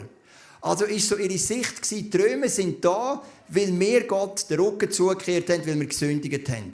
Also 0.61 0.85
ist 0.85 1.09
so 1.09 1.17
ihre 1.17 1.37
Sicht 1.39 1.81
gewesen, 1.81 2.11
die 2.11 2.17
Römer 2.17 2.47
sind 2.47 2.85
da, 2.85 3.23
weil 3.49 3.79
wir 3.79 4.05
Gott 4.05 4.47
den 4.51 4.59
Rücken 4.59 4.91
zugekehrt 4.91 5.49
haben, 5.49 5.65
weil 5.65 5.79
wir 5.79 5.87
gesündigt 5.87 6.47
haben. 6.47 6.71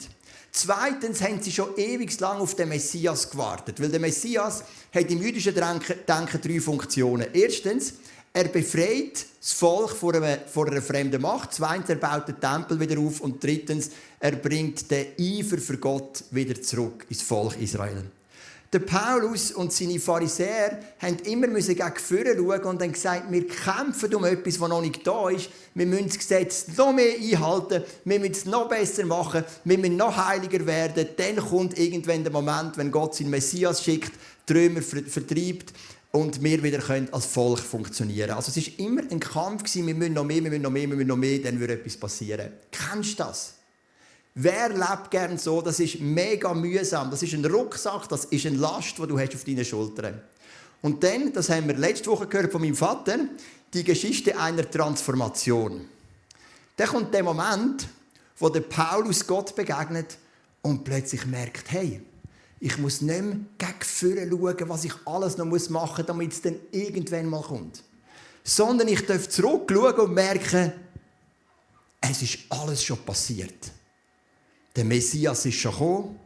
Zweitens 0.52 1.22
haben 1.22 1.40
sie 1.40 1.52
schon 1.52 1.76
ewig 1.76 2.18
lang 2.18 2.38
auf 2.38 2.54
den 2.54 2.68
Messias 2.68 3.30
gewartet, 3.30 3.80
weil 3.80 3.88
der 3.88 4.00
Messias 4.00 4.64
hat 4.92 5.10
im 5.10 5.22
jüdischen 5.22 5.54
Denken, 5.54 6.40
drei 6.42 6.60
Funktionen. 6.60 7.26
Erstens, 7.32 7.94
er 8.32 8.44
befreit 8.44 9.26
das 9.40 9.52
Volk 9.52 9.90
vor 9.90 10.14
einer, 10.14 10.38
vor 10.38 10.68
einer 10.68 10.82
fremden 10.82 11.22
Macht. 11.22 11.54
Zweitens, 11.54 11.88
er 11.88 11.96
baut 11.96 12.28
den 12.28 12.40
Tempel 12.40 12.78
wieder 12.78 13.00
auf. 13.00 13.20
Und 13.20 13.42
drittens, 13.42 13.90
er 14.20 14.32
bringt 14.32 14.90
den 14.90 15.06
Eifer 15.18 15.58
für 15.58 15.78
Gott 15.78 16.24
wieder 16.30 16.60
zurück 16.60 17.06
ins 17.08 17.22
Volk 17.22 17.60
Israel. 17.60 18.04
Der 18.72 18.78
Paulus 18.78 19.50
und 19.50 19.72
seine 19.72 19.98
Pharisäer 19.98 20.78
haben 21.00 21.18
immer 21.24 21.48
gegen 21.48 21.92
vorne 21.96 22.36
schauen 22.36 22.62
und 22.62 22.80
haben 22.80 22.92
gesagt, 22.92 23.24
wir 23.28 23.48
kämpfen 23.48 24.14
um 24.14 24.24
etwas, 24.24 24.58
das 24.58 24.68
noch 24.68 24.80
nicht 24.80 25.04
da 25.04 25.28
ist. 25.28 25.50
Wir 25.74 25.86
müssen 25.86 26.06
das 26.06 26.18
Gesetz 26.18 26.66
noch 26.76 26.92
mehr 26.92 27.16
einhalten, 27.16 27.82
wir 28.04 28.20
müssen 28.20 28.32
es 28.32 28.44
noch 28.44 28.68
besser 28.68 29.04
machen, 29.06 29.42
wir 29.64 29.76
müssen 29.76 29.96
noch 29.96 30.16
heiliger 30.16 30.64
werden. 30.66 31.08
Dann 31.16 31.36
kommt 31.36 31.80
irgendwann 31.80 32.22
der 32.22 32.32
Moment, 32.32 32.78
wenn 32.78 32.92
Gott 32.92 33.16
seinen 33.16 33.30
Messias 33.30 33.82
schickt, 33.82 34.12
die 34.48 34.70
vertreibt 34.80 35.72
und 36.12 36.40
wir 36.40 36.62
wieder 36.62 36.78
können 36.78 37.08
als 37.12 37.26
Volk 37.26 37.58
funktionieren 37.58 38.30
Also 38.30 38.52
es 38.54 38.56
war 38.56 38.86
immer 38.86 39.02
ein 39.10 39.18
Kampf, 39.18 39.74
wir 39.74 39.94
müssen 39.94 40.12
noch 40.14 40.24
mehr, 40.24 40.44
wir 40.44 40.50
müssen 40.50 40.62
noch 40.62 40.70
mehr, 40.70 40.88
wir 40.88 40.96
müssen 40.96 41.08
noch 41.08 41.16
mehr, 41.16 41.40
dann 41.40 41.58
würde 41.58 41.74
etwas 41.74 41.96
passieren. 41.96 42.52
Kennst 42.70 43.18
du 43.18 43.24
das? 43.24 43.54
Wer 44.42 44.70
lebt 44.70 45.10
gern 45.10 45.36
so? 45.36 45.60
Das 45.60 45.80
ist 45.80 46.00
mega 46.00 46.54
mühsam. 46.54 47.10
Das 47.10 47.22
ist 47.22 47.34
ein 47.34 47.44
Rucksack, 47.44 48.08
das 48.08 48.24
ist 48.26 48.46
eine 48.46 48.56
Last, 48.56 48.96
die 48.96 49.06
du 49.06 49.18
hast 49.18 49.34
auf 49.34 49.44
deinen 49.44 49.66
Schultern. 49.66 50.18
Und 50.80 51.04
dann, 51.04 51.30
das 51.30 51.50
haben 51.50 51.68
wir 51.68 51.76
letzte 51.76 52.10
Woche 52.10 52.26
gehört 52.26 52.50
von 52.50 52.62
meinem 52.62 52.74
Vater, 52.74 53.18
die 53.74 53.84
Geschichte 53.84 54.38
einer 54.38 54.68
Transformation. 54.68 55.86
Dann 56.74 56.88
kommt 56.88 57.12
der 57.12 57.22
Moment, 57.22 57.86
wo 58.38 58.48
der 58.48 58.62
Paulus 58.62 59.26
Gott 59.26 59.54
begegnet 59.54 60.16
und 60.62 60.84
plötzlich 60.84 61.26
merkt, 61.26 61.70
hey, 61.70 62.00
ich 62.60 62.78
muss 62.78 63.02
nicht 63.02 63.22
mehr 63.22 63.36
gegen 63.58 64.30
schauen, 64.30 64.68
was 64.70 64.84
ich 64.84 64.94
alles 65.04 65.36
noch 65.36 65.44
machen 65.44 65.68
muss, 65.68 66.06
damit 66.06 66.32
es 66.32 66.40
dann 66.40 66.56
irgendwann 66.72 67.26
mal 67.26 67.42
kommt. 67.42 67.82
Sondern 68.42 68.88
ich 68.88 69.04
darf 69.04 69.28
zurückschauen 69.28 70.00
und 70.00 70.14
merken, 70.14 70.72
es 72.00 72.22
ist 72.22 72.38
alles 72.48 72.82
schon 72.82 73.04
passiert. 73.04 73.70
Der 74.76 74.84
Messias 74.84 75.46
ist 75.46 75.56
schon 75.56 75.72
gekommen. 75.72 76.20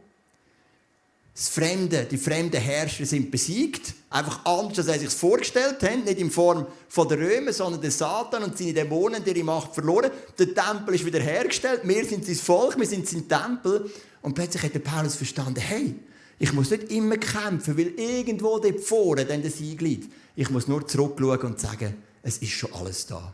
Das 1.33 1.49
Fremde, 1.49 2.07
die 2.09 2.17
fremden 2.17 2.61
Herrscher 2.61 3.05
sind 3.05 3.29
besiegt. 3.29 3.93
Einfach 4.09 4.45
anders, 4.45 4.87
als 4.87 5.01
sie 5.01 5.07
sich 5.07 5.13
vorgestellt 5.13 5.83
haben. 5.83 6.05
Nicht 6.05 6.19
in 6.19 6.31
Form 6.31 6.65
der 6.95 7.19
Römer, 7.19 7.51
sondern 7.51 7.81
der 7.81 7.91
Satan 7.91 8.43
und 8.43 8.57
seine 8.57 8.73
Dämonen, 8.73 9.21
die 9.21 9.31
ihre 9.31 9.43
Macht 9.43 9.73
verloren. 9.73 10.11
Der 10.39 10.53
Tempel 10.53 10.95
ist 10.95 11.05
wieder 11.05 11.19
hergestellt. 11.19 11.81
Wir 11.83 12.05
sind 12.05 12.25
sein 12.25 12.35
Volk, 12.35 12.79
wir 12.79 12.87
sind 12.87 13.05
sein 13.05 13.27
Tempel. 13.27 13.91
Und 14.21 14.33
plötzlich 14.33 14.63
hat 14.63 14.73
der 14.73 14.79
Paulus 14.79 15.15
verstanden, 15.15 15.59
hey, 15.59 15.95
ich 16.39 16.53
muss 16.53 16.69
nicht 16.69 16.89
immer 16.91 17.17
kämpfen, 17.17 17.77
weil 17.77 17.99
irgendwo 17.99 18.57
dort 18.59 18.79
vorne 18.79 19.25
dann 19.25 19.41
der 19.41 19.51
Sieg 19.51 19.81
liegt. 19.81 20.11
Ich 20.37 20.49
muss 20.49 20.69
nur 20.69 20.87
zurückschauen 20.87 21.41
und 21.41 21.59
sagen, 21.59 21.95
es 22.23 22.37
ist 22.37 22.51
schon 22.51 22.73
alles 22.73 23.07
da. 23.07 23.33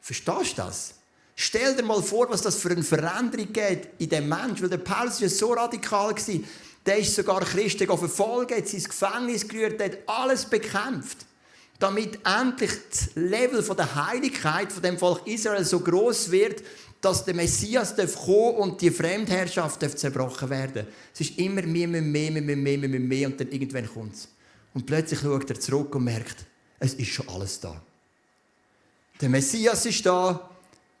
Verstehst 0.00 0.52
du 0.52 0.62
das? 0.62 0.94
Stell 1.36 1.74
dir 1.74 1.82
mal 1.82 2.02
vor, 2.02 2.28
was 2.30 2.42
das 2.42 2.56
für 2.56 2.70
eine 2.70 2.82
Veränderung 2.82 3.52
geht 3.52 3.88
in 3.98 4.08
dem 4.08 4.28
Mensch. 4.28 4.62
Weil 4.62 4.68
der 4.68 4.78
Paulus 4.78 5.20
war 5.20 5.28
so 5.28 5.52
radikal. 5.52 6.14
Der 6.86 6.98
ist 6.98 7.14
sogar 7.14 7.40
Christen 7.40 7.86
verfolgt, 7.86 8.56
hat 8.56 8.68
sein 8.68 8.82
Gefängnis 8.82 9.48
gerührt, 9.48 9.82
hat 9.82 9.98
alles 10.06 10.44
bekämpft. 10.44 11.26
Damit 11.78 12.20
endlich 12.24 12.70
das 12.90 13.08
Level 13.14 13.62
der 13.62 14.06
Heiligkeit 14.06 14.72
von 14.72 14.82
dem 14.82 14.96
Volk 14.96 15.26
Israel 15.26 15.64
so 15.64 15.80
groß 15.80 16.30
wird, 16.30 16.62
dass 17.00 17.24
der 17.24 17.34
Messias 17.34 17.94
kommen 17.96 18.56
und 18.56 18.80
die 18.80 18.90
Fremdherrschaft 18.90 19.98
zerbrochen 19.98 20.48
werden 20.48 20.86
Es 21.12 21.20
ist 21.20 21.38
immer 21.38 21.62
mehr, 21.62 21.88
mehr, 21.88 22.00
mehr, 22.00 22.30
mehr, 22.30 22.56
mehr, 22.56 22.78
mehr, 22.78 23.00
mehr, 23.00 23.28
und 23.28 23.40
dann 23.40 23.50
irgendwann 23.50 23.92
kommt 23.92 24.14
es. 24.14 24.28
Und 24.72 24.86
plötzlich 24.86 25.20
schaut 25.20 25.50
er 25.50 25.60
zurück 25.60 25.94
und 25.94 26.04
merkt, 26.04 26.46
es 26.78 26.94
ist 26.94 27.08
schon 27.08 27.28
alles 27.28 27.60
da. 27.60 27.80
Der 29.20 29.28
Messias 29.28 29.84
ist 29.86 30.06
da, 30.06 30.50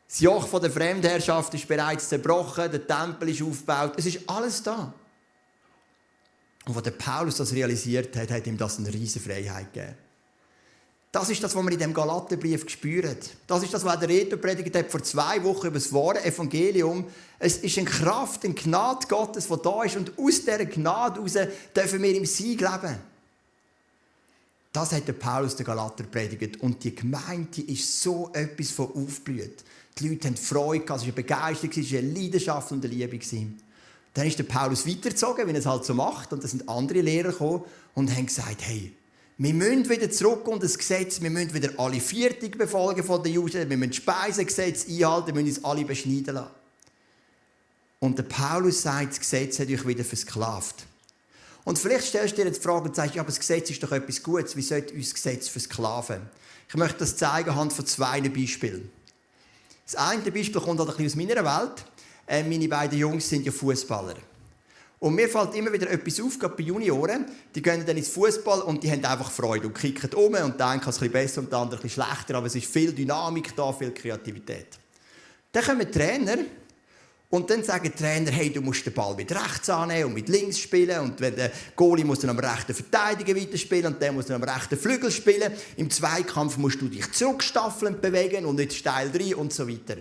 das 0.08 0.20
Joch 0.20 0.60
der 0.60 0.70
Fremdherrschaft 0.70 1.54
ist 1.54 1.66
bereits 1.66 2.08
zerbrochen, 2.08 2.70
der 2.70 2.86
Tempel 2.86 3.30
ist 3.30 3.42
aufgebaut, 3.42 3.94
es 3.96 4.06
ist 4.06 4.20
alles 4.28 4.62
da. 4.62 4.92
Und 6.66 6.76
als 6.76 6.84
der 6.84 6.92
Paulus 6.92 7.36
das 7.36 7.52
realisiert 7.52 8.16
hat, 8.16 8.30
hat 8.30 8.46
ihm 8.46 8.56
das 8.56 8.78
eine 8.78 8.92
riesige 8.92 9.24
Freiheit 9.24 9.72
gegeben. 9.72 9.96
Das 11.14 11.30
ist 11.30 11.40
das, 11.44 11.54
was 11.54 11.62
man 11.62 11.72
in 11.72 11.78
dem 11.78 11.94
Galaterbrief 11.94 12.68
spürt. 12.68 13.36
Das 13.46 13.62
ist 13.62 13.72
das, 13.72 13.84
was 13.84 14.00
der 14.00 14.08
Reto 14.08 14.36
predigt 14.36 14.74
hat 14.74 14.90
vor 14.90 15.00
zwei 15.00 15.44
Wochen 15.44 15.68
über 15.68 15.78
das 15.78 15.92
wahre 15.92 16.24
Evangelium. 16.24 17.04
Es 17.38 17.58
ist 17.58 17.78
eine 17.78 17.88
Kraft, 17.88 18.44
eine 18.44 18.54
Gnade 18.54 19.06
Gottes, 19.06 19.46
die 19.46 19.56
da 19.62 19.84
ist. 19.84 19.94
Und 19.94 20.18
aus 20.18 20.40
dieser 20.40 20.64
Gnade 20.64 21.20
heraus 21.20 21.50
dürfen 21.76 22.02
wir 22.02 22.16
im 22.16 22.26
Sieg 22.26 22.60
leben. 22.60 22.98
Das 24.72 24.90
hat 24.90 25.06
der 25.06 25.12
Paulus 25.12 25.54
der 25.54 25.64
Galater 25.64 26.02
predigt. 26.02 26.60
Und 26.60 26.82
die 26.82 26.96
Gemeinde 26.96 27.62
ist 27.62 28.02
so 28.02 28.30
etwas 28.32 28.72
von 28.72 28.90
aufblüht. 28.92 29.62
Die 29.98 30.08
Leute 30.08 30.28
haben 30.28 30.36
Freude, 30.36 30.84
es 30.84 30.90
war 30.90 31.02
eine 31.02 31.12
Begeisterung, 31.12 31.70
es 31.76 31.92
war 31.92 31.98
eine 31.98 32.12
Leidenschaft 32.12 32.72
und 32.72 32.84
eine 32.84 32.94
Liebe. 32.94 33.18
Dann 34.14 34.26
ist 34.26 34.38
der 34.38 34.44
Paulus 34.44 34.86
weitergezogen, 34.86 35.46
wie 35.46 35.52
er 35.52 35.58
es 35.58 35.66
halt 35.66 35.84
so 35.84 35.94
macht. 35.94 36.32
Und 36.32 36.42
da 36.42 36.48
sind 36.48 36.68
andere 36.68 37.00
Lehrer 37.00 37.32
gekommen 37.32 37.64
und 37.94 38.14
haben 38.14 38.26
gesagt, 38.26 38.60
hey, 38.60 38.92
wir 39.36 39.54
müssen 39.54 39.88
wieder 39.88 40.10
zurück 40.10 40.46
und 40.46 40.62
das 40.62 40.78
Gesetz, 40.78 41.20
wir 41.20 41.30
müssen 41.30 41.54
wieder 41.54 41.70
alle 41.78 42.00
Viertig 42.00 42.56
befolgen 42.56 43.02
von 43.02 43.22
den 43.22 43.32
Juden, 43.32 43.68
wir 43.68 43.76
müssen 43.76 43.90
das 43.90 43.96
Speisegesetz 43.96 44.86
einhalten, 44.88 45.34
wir 45.34 45.42
müssen 45.42 45.56
uns 45.56 45.64
alle 45.64 45.84
beschneiden 45.84 46.34
lassen. 46.36 46.50
Und 47.98 48.18
der 48.18 48.24
Paulus 48.24 48.82
sagt, 48.82 49.10
das 49.10 49.20
Gesetz 49.20 49.58
hat 49.58 49.68
euch 49.68 49.86
wieder 49.86 50.04
versklavt. 50.04 50.86
Und 51.64 51.78
vielleicht 51.78 52.06
stellst 52.06 52.34
du 52.34 52.42
dir 52.42 52.48
jetzt 52.48 52.58
die 52.58 52.62
Frage 52.62 52.88
und 52.88 52.94
sagst, 52.94 53.14
ja, 53.14 53.22
aber 53.22 53.30
das 53.30 53.40
Gesetz 53.40 53.70
ist 53.70 53.82
doch 53.82 53.90
etwas 53.90 54.22
Gutes, 54.22 54.54
wie 54.54 54.62
sollte 54.62 54.94
uns 54.94 55.06
das 55.06 55.14
Gesetz 55.14 55.48
versklaven? 55.48 56.20
Ich 56.68 56.74
möchte 56.76 56.98
das 56.98 57.16
zeigen 57.16 57.50
anhand 57.50 57.72
von 57.72 57.86
zwei 57.86 58.20
Beispielen. 58.20 58.90
Das 59.84 59.96
eine 59.96 60.22
Beispiel 60.30 60.60
kommt 60.60 60.80
halt 60.80 60.90
ein 60.90 60.96
bisschen 60.96 61.22
aus 61.22 61.28
meiner 61.28 61.44
Welt. 61.44 61.84
Äh, 62.26 62.42
meine 62.42 62.68
beiden 62.68 62.98
Jungs 62.98 63.28
sind 63.28 63.44
ja 63.44 63.52
Fußballer. 63.52 64.14
Und 64.98 65.14
mir 65.14 65.28
fällt 65.28 65.54
immer 65.54 65.70
wieder 65.70 65.90
etwas 65.90 66.18
auf, 66.20 66.38
gerade 66.38 66.54
bei 66.56 66.62
Junioren. 66.62 67.26
Die 67.54 67.60
gehen 67.60 67.84
dann 67.84 67.96
ins 67.96 68.08
Fußball 68.08 68.62
und 68.62 68.82
die 68.82 68.90
haben 68.90 69.04
einfach 69.04 69.30
Freude 69.30 69.66
und 69.66 69.74
kicken 69.74 70.14
um 70.14 70.32
und 70.32 70.56
kann 70.56 70.78
es 70.78 70.86
ein 70.86 70.92
bisschen 70.92 71.12
besser 71.12 71.40
und 71.42 71.52
der 71.52 71.58
andere 71.58 71.78
ein 71.78 71.82
bisschen 71.82 72.02
schlechter, 72.02 72.36
aber 72.36 72.46
es 72.46 72.54
ist 72.54 72.64
viel 72.64 72.92
Dynamik 72.92 73.54
da, 73.54 73.70
viel 73.72 73.92
Kreativität. 73.92 74.78
Dann 75.52 75.62
kommen 75.62 75.92
Trainer 75.92 76.38
und 77.34 77.50
dann 77.50 77.64
sagen 77.64 77.90
die 77.90 78.00
Trainer, 78.00 78.30
hey, 78.30 78.48
du 78.52 78.60
musst 78.60 78.86
den 78.86 78.92
Ball 78.92 79.12
mit 79.16 79.32
rechts 79.32 79.68
annehmen 79.68 80.04
und 80.04 80.14
mit 80.14 80.28
links 80.28 80.56
spielen. 80.56 81.00
Und 81.00 81.20
wenn 81.20 81.34
der 81.34 81.50
Goalie 81.74 82.04
muss 82.04 82.20
dann 82.20 82.30
am 82.30 82.38
rechten 82.38 82.72
Verteidiger 82.72 83.34
weiterspielen 83.34 83.86
und 83.86 84.00
der 84.00 84.12
muss 84.12 84.26
dann 84.26 84.40
am 84.40 84.48
rechten 84.48 84.78
Flügel 84.78 85.10
spielen. 85.10 85.52
Im 85.76 85.90
Zweikampf 85.90 86.58
musst 86.58 86.80
du 86.80 86.86
dich 86.86 87.10
zurückstaffelnd 87.10 88.00
bewegen 88.00 88.46
und 88.46 88.54
nicht 88.54 88.74
steil 88.74 89.10
rein 89.12 89.34
und 89.34 89.52
so 89.52 89.68
weiter. 89.68 89.96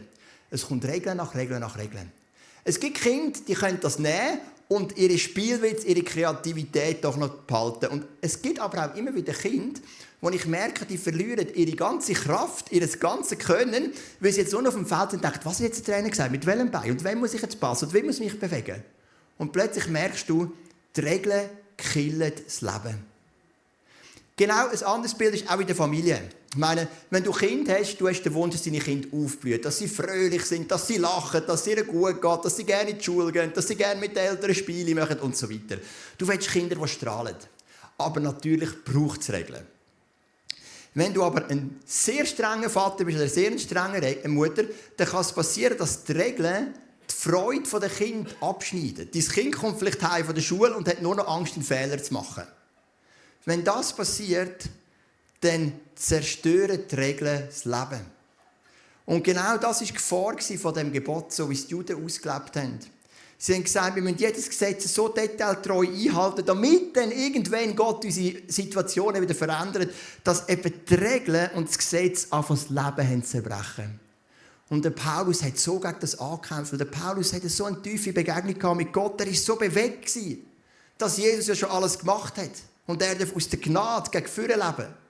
Es 0.52 0.68
kommt 0.68 0.86
Regeln 0.86 1.18
nach 1.18 1.34
Regeln 1.34 1.62
nach 1.62 1.76
Regeln. 1.76 2.12
Es 2.66 2.80
gibt 2.80 3.02
Kinder, 3.02 3.40
die 3.48 3.56
können 3.56 3.80
das 3.82 3.98
nehmen 3.98 4.40
und 4.68 4.98
ihre 4.98 5.18
Spielwitz, 5.18 5.84
ihre 5.84 6.04
Kreativität 6.04 7.04
doch 7.04 7.18
noch 7.18 7.30
behalten. 7.30 7.88
Und 7.88 8.06
es 8.22 8.42
gibt 8.42 8.60
aber 8.60 8.86
auch 8.86 8.96
immer 8.96 9.14
wieder 9.14 9.34
Kinder, 9.34 9.80
wo 10.22 10.30
ich 10.30 10.46
merke, 10.46 10.86
die 10.86 10.98
verlieren 10.98 11.48
ihre 11.54 11.76
ganze 11.76 12.14
Kraft, 12.14 12.72
ihr 12.72 12.88
ganzes 12.88 13.38
Können, 13.38 13.92
weil 14.20 14.32
sie 14.32 14.42
jetzt 14.42 14.54
nur 14.54 14.66
auf 14.68 14.74
dem 14.74 14.86
Feld 14.86 15.12
sind 15.12 15.20
und 15.20 15.24
denken, 15.26 15.40
was 15.44 15.56
hat 15.56 15.66
jetzt 15.66 15.86
der 15.86 15.96
Trainer 15.96 16.10
gesagt, 16.10 16.32
mit 16.32 16.46
welchem 16.46 16.72
Bein 16.72 16.92
und 16.92 17.04
wem 17.04 17.20
muss 17.20 17.34
ich 17.34 17.42
jetzt 17.42 17.60
passen 17.60 17.88
und 17.88 17.94
wie 17.94 18.04
muss 18.04 18.20
ich 18.20 18.32
mich 18.32 18.40
bewegen. 18.40 18.82
Und 19.38 19.52
plötzlich 19.52 19.88
merkst 19.88 20.30
du, 20.30 20.54
die 20.96 21.02
Regeln 21.02 21.50
killen 21.78 22.32
das 22.46 22.62
Leben. 22.62 23.06
Genau 24.38 24.68
ein 24.68 24.84
anderes 24.84 25.14
Bild 25.14 25.36
ist 25.36 25.52
auch 25.52 25.60
in 25.60 25.68
der 25.68 25.76
Familie. 25.76 26.22
Ich 26.54 26.60
meine, 26.60 26.88
wenn 27.10 27.24
du 27.24 27.32
Kind 27.32 27.68
hast, 27.68 27.98
du 27.98 28.08
hast 28.08 28.22
den 28.22 28.32
Wunsch, 28.36 28.54
dass 28.54 28.64
deine 28.64 28.78
Kinder 28.78 29.08
aufblühen, 29.12 29.60
dass 29.60 29.80
sie 29.80 29.88
fröhlich 29.88 30.46
sind, 30.46 30.70
dass 30.70 30.86
sie 30.86 30.98
lachen, 30.98 31.42
dass 31.48 31.62
es 31.62 31.68
ihnen 31.68 31.88
gut 31.88 32.22
geht, 32.22 32.46
dass 32.46 32.56
sie 32.56 32.64
gerne 32.64 32.92
in 32.92 33.00
die 33.00 33.04
Schule 33.04 33.32
gehen, 33.32 33.52
dass 33.56 33.68
sie 33.68 33.76
gerne 33.76 34.00
mit 34.00 34.16
den 34.16 34.24
Eltern 34.24 34.54
Spiele 34.54 34.94
machen 34.94 35.18
und 35.22 35.36
so 35.36 35.50
weiter. 35.50 35.82
Du 36.16 36.28
willst 36.28 36.52
Kinder, 36.52 36.76
die 36.76 36.88
strahlen. 36.88 37.36
Aber 37.98 38.20
natürlich 38.20 38.70
braucht 38.86 39.22
es 39.22 39.32
Regeln. 39.32 39.66
Wenn 40.94 41.12
du 41.12 41.24
aber 41.24 41.48
ein 41.48 41.80
sehr 41.88 42.24
strenger 42.24 42.70
Vater 42.70 43.04
bist 43.04 43.16
oder 43.16 43.26
eine 43.26 43.34
sehr 43.34 43.58
strenge 43.58 44.16
Mutter, 44.28 44.66
dann 44.96 45.08
kann 45.08 45.22
es 45.22 45.32
passieren, 45.32 45.76
dass 45.76 46.04
die 46.04 46.12
Regeln 46.12 46.76
die 47.10 47.16
Freude 47.16 47.80
der 47.80 47.90
Kind 47.90 48.36
abschneiden. 48.42 49.10
Dein 49.12 49.28
Kind 49.28 49.56
kommt 49.56 49.80
vielleicht 49.80 50.04
heim 50.04 50.24
von 50.24 50.36
der 50.36 50.44
Schule 50.44 50.78
und 50.78 50.88
hat 50.88 51.02
nur 51.02 51.16
noch 51.16 51.28
Angst, 51.28 51.56
einen 51.56 51.64
Fehler 51.64 52.02
zu 52.02 52.14
machen. 52.14 52.44
Wenn 53.44 53.64
das 53.64 53.96
passiert, 53.96 54.70
dann 55.42 55.74
zerstören 55.96 56.84
die 56.90 56.96
Regeln 56.96 57.44
das 57.48 57.66
Leben. 57.66 58.06
Und 59.06 59.24
genau 59.24 59.58
das 59.58 59.82
war 59.82 59.88
die 59.88 59.94
Gefahr 59.94 60.38
von 60.58 60.74
dem 60.74 60.92
Gebot, 60.92 61.34
so 61.34 61.50
wie 61.50 61.54
es 61.54 61.68
die 61.68 61.72
Juden 61.72 62.04
ausgelebt 62.04 62.56
haben. 62.56 62.80
Sie 63.38 63.54
haben 63.54 63.64
gesagt, 63.64 63.96
wir 63.96 64.02
müssen 64.02 64.20
jedes 64.20 64.48
Gesetz 64.48 64.94
so 64.94 65.10
detailtreu 65.10 65.86
einhalten, 65.86 66.46
damit 66.46 66.96
dann 66.96 67.12
irgendwann 67.12 67.76
Gott 67.76 68.06
unsere 68.06 68.42
Situationen 68.48 69.22
wieder 69.22 69.36
verändert, 69.36 69.90
dass 70.24 70.48
eben 70.48 70.74
die 70.88 70.94
Regeln 70.94 71.50
und 71.56 71.68
das 71.68 71.78
Gesetz 71.78 72.28
anfangen, 72.30 72.62
das 72.62 72.70
Leben 72.70 73.10
haben 73.10 73.24
zerbrechen. 73.26 74.00
Und 74.70 74.86
der 74.86 74.92
Paulus 74.92 75.44
hat 75.44 75.58
so 75.58 75.78
gegen 75.78 75.98
das 76.00 76.18
angekämpft. 76.18 76.80
Der 76.80 76.86
Paulus 76.86 77.34
hatte 77.34 77.50
so 77.50 77.66
eine 77.66 77.82
tiefe 77.82 78.14
Begegnung 78.14 78.78
mit 78.78 78.94
Gott. 78.94 79.20
Er 79.20 79.28
war 79.28 79.34
so 79.34 79.58
bewegt, 79.58 80.18
dass 80.98 81.18
Jesus 81.18 81.48
ja 81.48 81.56
schon 81.56 81.70
alles 81.70 82.00
gemacht 82.00 82.38
hat. 82.38 82.52
Und 82.88 83.02
er 83.02 83.16
darf 83.16 83.36
aus 83.36 83.50
der 83.50 83.60
Gnade 83.60 84.10
gegen 84.10 84.28
Führer 84.28 84.56
leben. 84.56 85.03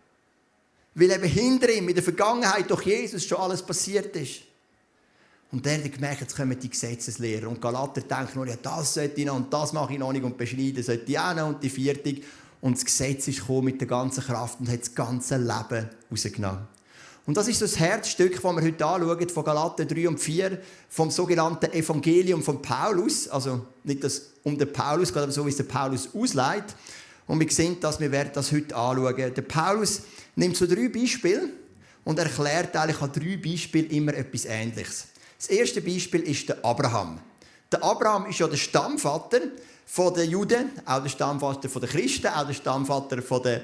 Weil 0.96 1.12
eben 1.12 1.24
hinter 1.24 1.70
ihm 1.70 1.90
in 1.90 1.96
der 1.96 2.04
Vergangenheit 2.04 2.70
durch 2.70 2.84
Jesus 2.84 3.26
schon 3.26 3.40
alles 3.40 3.62
passiert 3.62 4.16
ist. 4.16 4.42
Und 5.52 5.66
der 5.66 5.84
hat 5.84 5.92
gemerkt, 5.92 6.22
jetzt 6.22 6.36
kommen 6.36 6.60
die 6.60 6.70
Gesetzeslehrer. 6.70 7.48
Und 7.48 7.62
Galater 7.62 8.02
denkt 8.02 8.36
nur, 8.36 8.48
ja, 8.48 8.56
das 8.62 8.96
sollte 8.96 9.22
ich 9.22 9.28
noch 9.28 9.36
und 9.36 9.54
das 9.54 9.72
mache 9.72 9.94
ich 9.94 10.00
noch 10.00 10.12
nicht 10.12 10.24
und 10.24 10.38
beschneiden 10.38 10.84
sollte 10.84 11.12
ich 11.12 11.20
auch 11.20 11.36
noch 11.36 11.48
und 11.50 11.64
die 11.64 11.70
vierte. 11.70 12.16
Und 12.62 12.78
das 12.78 12.86
Gesetz 12.86 13.28
ist 13.28 13.42
gekommen 13.42 13.66
mit 13.66 13.80
der 13.80 13.88
ganzen 13.88 14.24
Kraft 14.24 14.60
und 14.60 14.70
hat 14.70 14.82
das 14.82 14.96
ganze 14.96 15.38
Leben 15.38 15.90
rausgenommen. 16.10 16.68
Und 17.26 17.38
das 17.38 17.48
ist 17.48 17.62
das 17.62 17.80
Herzstück, 17.80 18.34
das 18.34 18.44
wir 18.44 18.62
heute 18.62 18.86
anschauen, 18.86 19.30
von 19.30 19.44
Galater 19.46 19.86
3 19.86 20.08
und 20.10 20.20
4, 20.20 20.60
vom 20.90 21.10
sogenannten 21.10 21.72
Evangelium 21.72 22.44
von 22.44 22.62
Paulus. 22.62 23.30
Also 23.30 23.66
nicht, 23.84 24.04
dass 24.04 24.32
um 24.44 24.58
den 24.58 24.74
Paulus 24.74 25.14
geht, 25.14 25.24
aber 25.24 25.32
so, 25.32 25.46
wie 25.46 25.50
es 25.50 25.58
der 25.58 25.64
Paulus 25.64 26.10
ausleitet. 26.14 26.76
Und 27.28 27.40
wir 27.40 27.50
sehen 27.50 27.78
das, 27.80 28.00
wir 28.00 28.12
werden 28.12 28.32
das 28.34 28.52
heute 28.52 28.76
anschauen. 28.76 29.34
Der 29.34 29.42
Paulus 29.42 30.02
nimmt 30.36 30.58
so 30.58 30.68
drei 30.68 30.90
Beispiele 30.90 31.50
und 32.04 32.20
erklärt 32.20 32.76
eigentlich 32.76 33.02
an 33.02 33.12
drei 33.12 33.38
Beispielen 33.38 33.90
immer 33.90 34.14
etwas 34.14 34.46
Ähnliches. 34.46 35.08
Das 35.38 35.48
erste 35.48 35.82
Beispiel 35.82 36.22
ist 36.22 36.50
der 36.50 36.64
Abraham. 36.64 37.20
Der 37.72 37.84
Abraham 37.84 38.26
ist 38.28 38.40
ja 38.40 38.48
der 38.48 38.58
Stammvater 38.58 39.42
der 40.16 40.26
Juden, 40.26 40.72
auch 40.86 41.02
der 41.02 41.10
Stammvater 41.10 41.68
der 41.68 41.90
Christen, 41.90 42.28
auch 42.28 42.46
der 42.46 42.54
Stammvater 42.54 43.18
der, 43.18 43.62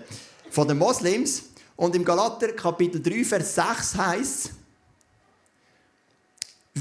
der 0.56 0.76
Moslems. 0.76 1.44
Und 1.76 1.96
im 1.96 2.04
Galater 2.04 2.52
Kapitel 2.54 3.02
3, 3.02 3.24
Vers 3.24 3.56
6 3.56 3.96
heißt 3.96 4.52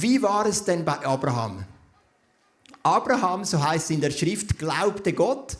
wie 0.01 0.23
war 0.23 0.47
es 0.47 0.63
denn 0.65 0.85
bei 0.85 1.05
Abraham? 1.05 1.65
Abraham, 2.83 3.45
so 3.45 3.61
heißt 3.61 3.87
es 3.87 3.91
in 3.91 4.01
der 4.01 4.11
Schrift, 4.11 4.59
glaubte 4.59 5.13
Gott 5.13 5.57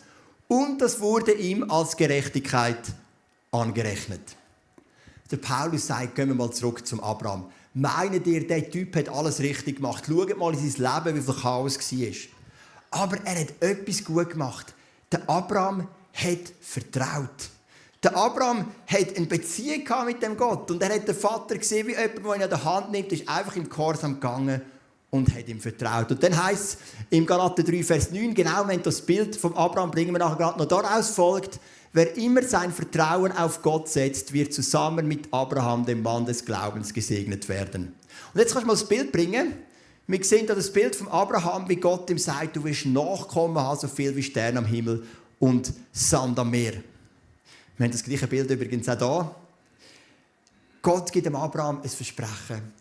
und 0.49 0.81
das 0.81 1.01
wurde 1.01 1.33
ihm 1.33 1.71
als 1.71 1.97
Gerechtigkeit 1.97 2.81
angerechnet. 3.53 4.37
Der 5.31 5.37
Paulus 5.37 5.87
sagt, 5.87 6.15
gehen 6.15 6.29
wir 6.29 6.35
mal 6.35 6.51
zurück 6.51 6.87
zum 6.87 7.01
Abraham. 7.01 7.51
Meinen 7.75 8.25
ihr, 8.25 8.47
der 8.47 8.71
Typ 8.71 8.97
hat 8.97 9.11
alles 9.11 9.41
richtig 9.41 9.77
gemacht? 9.77 10.05
Schaut 10.07 10.37
mal 10.39 10.55
in 10.55 10.71
sein 10.71 11.05
Leben, 11.05 11.17
wie 11.17 11.23
viel 11.23 11.43
Chaos 11.43 11.79
war. 11.79 12.15
Aber 12.91 13.19
er 13.25 13.41
hat 13.41 13.53
etwas 13.61 14.03
gut 14.03 14.31
gemacht. 14.31 14.75
Der 15.13 15.29
Abraham 15.29 15.87
hat 16.15 16.53
vertraut. 16.61 17.51
Der 18.03 18.17
Abraham 18.17 18.73
hat 18.87 19.17
eine 19.17 19.27
Beziehung 19.27 19.85
mit 20.07 20.23
dem 20.23 20.37
Gott 20.37 20.71
und 20.71 20.83
er 20.83 20.95
hat 20.95 21.07
den 21.07 21.15
Vater 21.15 21.59
gesehen, 21.59 21.89
wie 21.89 21.93
jemand, 21.93 22.25
der 22.25 22.35
ihn 22.37 22.43
an 22.43 22.51
der 22.51 22.65
Hand 22.65 22.91
nimmt, 22.93 23.13
ist 23.13 23.29
einfach 23.29 23.57
im 23.57 23.69
Gehorsam 23.69 24.15
gegangen 24.15 24.63
und 25.11 25.35
hat 25.35 25.49
ihm 25.49 25.61
vertraut. 25.61 26.11
Und 26.11 26.23
dann 26.23 26.45
heißt 26.45 26.63
es 26.63 26.79
im 27.11 27.25
Galater 27.25 27.63
3, 27.63 27.83
Vers 27.83 28.11
9, 28.11 28.35
genau 28.35 28.67
wenn 28.67 28.83
das 28.83 29.01
Bild 29.01 29.37
vom 29.37 29.55
Abraham 29.55 29.91
bringen 29.91 30.13
wir 30.13 30.19
nachher 30.19 30.37
gerade 30.37 30.59
noch 30.59 30.67
daraus 30.67 31.11
folgt, 31.11 31.59
wer 31.93 32.17
immer 32.17 32.43
sein 32.43 32.73
Vertrauen 32.73 33.33
auf 33.33 33.63
Gott 33.63 33.89
setzt, 33.89 34.33
wird 34.33 34.53
zusammen 34.53 35.09
mit 35.09 35.33
Abraham, 35.33 35.87
dem 35.87 36.03
Mann 36.03 36.27
des 36.27 36.45
Glaubens, 36.45 36.93
gesegnet 36.93 37.49
werden. 37.49 37.95
Und 38.35 38.41
jetzt 38.41 38.53
kannst 38.53 38.65
du 38.65 38.67
mal 38.67 38.75
das 38.75 38.87
Bild 38.87 39.13
bringen. 39.13 39.55
Wir 40.07 40.25
sehen 40.25 40.47
da 40.47 40.55
das 40.55 40.73
Bild 40.73 40.97
von 40.97 41.09
Abraham, 41.09 41.69
wie 41.69 41.77
Gott 41.77 42.09
ihm 42.11 42.19
sagt, 42.19 42.57
du 42.57 42.65
wirst 42.65 42.87
Nachkommen 42.87 43.77
so 43.77 43.89
viel 43.89 44.15
wie 44.17 44.23
Sterne 44.23 44.59
am 44.59 44.65
Himmel 44.65 45.05
und 45.39 45.73
Sand 45.93 46.39
am 46.39 46.51
Meer. 46.51 46.75
Wir 47.77 47.85
haben 47.85 47.93
das 47.93 48.03
gleiche 48.03 48.27
Bild 48.27 48.51
übrigens 48.51 48.89
auch 48.89 48.99
hier. 48.99 49.35
Gott 50.83 51.13
gibt 51.13 51.27
dem 51.27 51.37
Abraham 51.37 51.81
ein 51.83 51.89
Versprechen. 51.89 52.73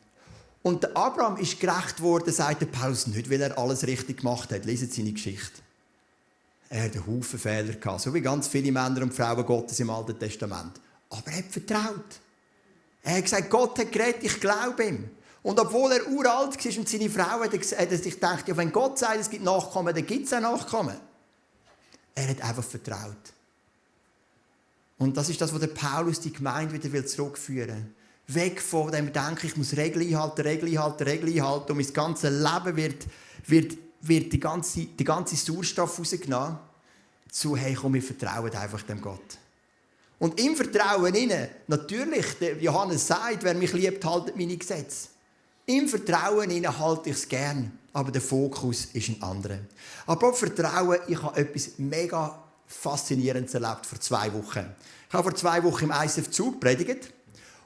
Und 0.68 0.84
der 0.84 0.98
Abraham 0.98 1.38
ist 1.38 1.62
gerecht 1.62 2.02
worden, 2.02 2.34
sagt 2.34 2.60
der 2.60 2.66
Paulus, 2.66 3.08
nicht, 3.08 3.32
weil 3.32 3.40
er 3.40 3.58
alles 3.58 3.88
richtig 3.88 4.18
gemacht 4.18 4.52
hat. 4.52 4.66
Lesen 4.66 4.92
seine 4.92 5.14
Geschichte. 5.14 5.62
Er 6.68 6.84
hat 6.84 6.94
einen 6.94 7.08
Haufen 7.08 7.40
Fehler 7.40 7.72
gehabt, 7.72 8.02
so 8.02 8.14
wie 8.14 8.20
ganz 8.20 8.50
viele 8.50 8.74
Männer 8.74 9.02
und 9.04 9.14
Frauen 9.14 9.46
Gottes 9.46 9.80
im 9.80 9.90
Alten 9.90 10.20
Testament. 10.20 10.74
Aber 11.10 11.32
er 11.32 11.38
hat 11.38 11.46
vertraut. 11.46 12.20
Er 13.02 13.16
hat 13.16 13.24
gesagt, 13.24 13.50
Gott 13.50 13.80
hat 13.80 13.94
geredet, 13.94 14.24
ich 14.24 14.42
glaube 14.42 14.84
ihm. 14.84 15.10
Und 15.42 15.58
obwohl 15.58 15.94
er 15.94 16.06
uralt 16.10 16.66
war 16.66 16.78
und 16.80 16.90
seine 16.90 17.10
Frau 17.10 17.40
hat, 17.40 17.54
hat 17.54 17.92
er 17.92 17.98
sich 17.98 18.16
gedacht, 18.16 18.46
ja, 18.50 18.58
wenn 18.58 18.74
Gott 18.74 19.00
sagt, 19.00 19.22
es 19.22 19.30
gibt 19.30 19.46
Nachkommen, 19.46 19.96
dann 19.96 20.06
gibt 20.06 20.26
es 20.26 20.34
auch 20.34 20.42
Nachkommen. 20.42 20.98
Er 22.14 22.28
hat 22.28 22.42
einfach 22.42 22.66
vertraut. 22.66 23.16
Und 24.98 25.16
das 25.16 25.30
ist 25.30 25.40
das, 25.40 25.54
was 25.54 25.62
der 25.62 25.68
Paulus 25.68 26.20
die 26.20 26.34
Gemeinde 26.34 26.92
wieder 26.92 27.06
zurückführen 27.06 27.70
will 27.70 27.94
weg 28.28 28.62
von 28.62 28.92
dem 28.92 29.12
Denken, 29.14 29.48
ich 29.48 29.56
muss 29.56 29.76
Regeln 29.76 30.08
einhalten, 30.08 30.42
Regeln 30.42 30.72
einhalten, 30.72 31.04
Regeln 31.04 31.34
einhalten 31.34 31.72
und 31.72 31.78
mein 31.78 31.94
ganzes 31.94 32.30
Leben 32.30 32.76
wird, 32.76 33.08
wird, 33.46 33.78
wird 34.02 34.34
die, 34.34 34.40
ganze, 34.40 34.86
die 34.86 35.04
ganze 35.04 35.36
Sauerstoff 35.36 35.98
rausgenommen, 35.98 36.58
zu, 37.32 37.56
hey, 37.56 37.74
komm, 37.74 37.94
wir 37.94 38.04
vertrauen 38.04 38.54
einfach 38.54 38.82
dem 38.84 39.02
Gott. 39.02 39.38
Und 40.20 40.40
im 40.40 40.56
Vertrauen 40.56 41.14
inne, 41.14 41.50
natürlich, 41.68 42.26
der 42.40 42.58
Johannes 42.58 43.06
sagt, 43.06 43.44
wer 43.44 43.54
mich 43.54 43.74
liebt, 43.74 44.04
haltet 44.04 44.36
meine 44.36 44.58
Gesetze. 44.58 45.10
Im 45.66 45.88
Vertrauen 45.88 46.50
inne 46.50 46.78
halte 46.78 47.10
ich 47.10 47.18
es 47.18 47.28
gern, 47.28 47.78
aber 47.94 48.12
der 48.12 48.22
Fokus 48.22 48.86
ist 48.94 49.10
ein 49.10 49.22
anderer. 49.22 49.60
Aber 50.06 50.34
Vertrauen, 50.34 50.98
ich 51.08 51.22
habe 51.22 51.40
etwas 51.40 51.72
mega 51.78 52.44
Faszinierendes 52.66 53.54
erlebt 53.54 53.86
vor 53.86 54.00
zwei 54.00 54.34
Wochen. 54.34 54.66
Ich 55.08 55.14
habe 55.14 55.24
vor 55.24 55.36
zwei 55.36 55.64
Wochen 55.64 55.86
im 55.86 55.92
ISF 55.92 56.32
Zug 56.32 56.60
predigt 56.60 57.14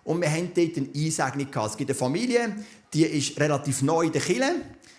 und 0.04 0.22
wir 0.22 0.32
haben 0.32 0.52
dort 0.54 0.78
eine 0.78 0.90
Einsegnung 0.96 1.48
Es 1.66 1.78
gibt 1.78 1.90
eine 1.90 1.98
Familie, 1.98 2.56
die 2.94 3.04
ist 3.04 3.40
relativ 3.40 3.82
neu 3.82 4.06
in 4.06 4.12
der 4.12 4.22
Kirche 4.22 4.56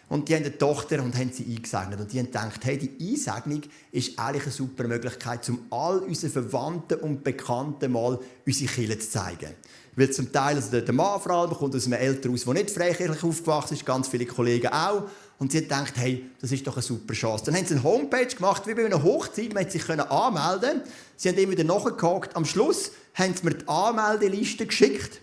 und 0.09 0.29
die 0.29 0.35
haben 0.35 0.45
eine 0.45 0.57
Tochter 0.57 1.03
und 1.03 1.17
haben 1.17 1.33
sie 1.33 1.45
eingesegnet. 1.45 1.99
Und 1.99 2.13
die 2.13 2.19
haben 2.19 2.27
gedacht, 2.27 2.61
hey, 2.65 2.79
die 2.79 3.13
Einsegnung 3.13 3.63
ist 3.91 4.19
eigentlich 4.19 4.43
eine 4.43 4.53
super 4.53 4.87
Möglichkeit, 4.87 5.49
um 5.49 5.67
all 5.71 6.01
unseren 6.01 6.31
Verwandten 6.31 6.99
und 7.01 7.25
Bekannten 7.25 7.93
mal 7.93 8.19
unsere 8.45 8.71
Kirche 8.71 8.99
zu 8.99 9.09
zeigen. 9.09 9.55
Weil 9.97 10.11
zum 10.11 10.31
Teil, 10.33 10.57
also 10.57 10.81
der 10.81 10.95
Mann 10.95 11.21
vor 11.21 11.33
allem, 11.33 11.51
kommt 11.51 11.75
aus 11.75 11.87
einem 11.87 11.95
Elternhaus, 11.95 12.45
der 12.45 12.55
nicht 12.55 12.71
freikirchlich 12.71 13.23
aufgewachsen 13.23 13.75
ist, 13.75 13.85
ganz 13.85 14.09
viele 14.09 14.27
Kollegen 14.27 14.69
auch. 14.69 15.05
Und 15.43 15.51
sie 15.51 15.59
hat 15.59 15.65
gedacht, 15.65 15.95
hey, 15.97 16.31
das 16.41 16.53
ist 16.53 16.65
doch 16.65 16.75
eine 16.75 16.83
super 16.83 17.15
Chance. 17.15 17.47
Dann 17.47 17.57
haben 17.57 17.67
sie 17.67 17.75
eine 17.75 17.83
Homepage 17.83 18.27
gemacht, 18.27 18.65
wie 18.65 18.75
bei 18.75 18.87
einer 18.87 19.03
Hochzeit. 19.03 19.53
Man 19.53 19.69
sich 19.69 19.91
anmelden. 19.91 20.83
Sie 21.17 21.29
haben 21.29 21.37
immer 21.37 21.51
wieder 21.51 21.65
nachgehakt. 21.65 22.37
Am 22.37 22.45
Schluss 22.45 22.93
haben 23.15 23.35
sie 23.35 23.45
mir 23.45 23.55
die 23.55 23.67
Anmeldeliste 23.67 24.67
geschickt. 24.67 25.21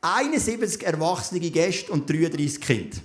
71 0.00 0.84
erwachsene 0.84 1.38
Gäste 1.38 1.92
und 1.92 2.10
33 2.10 2.60
Kinder. 2.60 2.96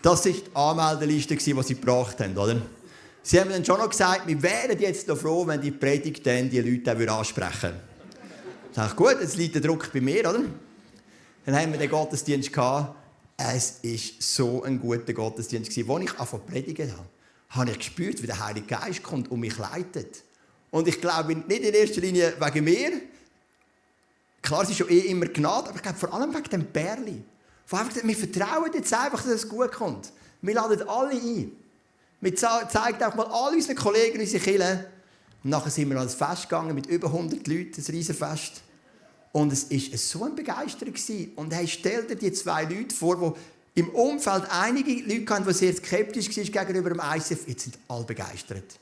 Das 0.00 0.24
war 0.24 0.32
die 0.32 0.42
Anmeldeliste, 0.54 1.36
die 1.36 1.62
sie 1.62 1.74
gebracht 1.74 2.18
haben. 2.20 2.34
Oder? 2.34 2.62
Sie 3.22 3.38
haben 3.38 3.50
dann 3.50 3.62
schon 3.62 3.78
noch 3.78 3.90
gesagt, 3.90 4.26
wir 4.26 4.42
wären 4.42 4.78
jetzt 4.78 5.06
noch 5.06 5.18
froh, 5.18 5.46
wenn 5.46 5.60
die 5.60 5.70
Predigt 5.70 6.26
dann 6.26 6.48
die 6.48 6.62
Leute 6.62 7.12
auch 7.12 7.18
ansprechen 7.18 7.72
würden. 7.72 7.80
Ich 8.70 8.76
dachte, 8.76 8.96
gut, 8.96 9.16
jetzt 9.20 9.36
liegt 9.36 9.56
der 9.56 9.60
Druck 9.60 9.92
bei 9.92 10.00
mir. 10.00 10.20
Oder? 10.30 10.44
Dann 11.44 11.54
haben 11.54 11.72
wir 11.72 11.78
den 11.78 11.90
Gottesdienst 11.90 12.50
gehabt 12.50 13.01
es 13.36 13.82
war 13.82 13.98
so 14.18 14.62
ein 14.62 14.80
guter 14.80 15.12
Gottesdienst. 15.12 15.70
Als 15.70 15.76
ich 15.76 15.88
angefangen 15.88 16.46
predigen 16.46 16.92
habe, 16.92 17.06
habe 17.50 17.70
ich 17.70 17.78
gespürt, 17.78 18.22
wie 18.22 18.26
der 18.26 18.44
Heilige 18.44 18.66
Geist 18.66 19.02
kommt 19.02 19.30
und 19.30 19.40
mich 19.40 19.58
leitet. 19.58 20.22
Und 20.70 20.88
ich 20.88 21.00
glaube 21.00 21.34
nicht 21.34 21.62
in 21.62 21.74
erster 21.74 22.00
Linie 22.00 22.34
wegen 22.38 22.64
mir. 22.64 22.92
Klar, 24.40 24.62
es 24.62 24.70
ist 24.70 24.78
schon 24.78 24.90
eh 24.90 25.00
immer 25.00 25.26
Gnade, 25.26 25.68
aber 25.68 25.76
ich 25.76 25.82
glaube 25.82 25.98
vor 25.98 26.12
allem 26.14 26.34
wegen 26.34 26.50
dem 26.50 26.64
Bärli. 26.64 27.22
Wir 27.68 28.16
vertrauen 28.16 28.70
jetzt 28.74 28.92
einfach, 28.92 29.22
dass 29.22 29.32
es 29.32 29.48
gut 29.48 29.72
kommt. 29.72 30.12
Wir 30.40 30.54
laden 30.54 30.88
alle 30.88 31.12
ein. 31.12 31.52
Wir 32.20 32.36
zeigen 32.36 33.02
auch 33.02 33.14
mal 33.14 33.26
all 33.26 33.54
unseren 33.54 33.76
Kollegen 33.76 34.20
unsere 34.20 34.42
Kirche. 34.42 34.86
Und 35.42 35.50
nachher 35.50 35.70
sind 35.70 35.90
wir 35.90 35.98
ans 35.98 36.14
Fest 36.14 36.42
gegangen 36.42 36.74
mit 36.74 36.86
über 36.86 37.08
100 37.08 37.46
Leuten, 37.46 37.80
ein 37.80 37.84
Riesenfest. 37.84 38.62
Und 39.32 39.52
es 39.52 39.70
war 39.70 39.98
so 39.98 40.24
eine 40.24 40.34
Begeisterung. 40.34 40.94
Und 41.36 41.54
hey, 41.54 41.66
stell 41.66 42.06
dir 42.06 42.16
die 42.16 42.32
zwei 42.32 42.64
Leute 42.64 42.94
vor, 42.94 43.34
die 43.74 43.80
im 43.80 43.88
Umfeld 43.90 44.44
einige 44.50 45.02
Leute 45.02 45.34
hatten, 45.34 45.46
die 45.46 45.54
sehr 45.54 45.74
skeptisch 45.74 46.28
waren 46.36 46.66
gegenüber 46.66 46.90
dem 46.90 47.00
ICF. 47.00 47.48
Jetzt 47.48 47.64
sind 47.64 47.78
alle 47.88 48.04
begeistert. 48.04 48.78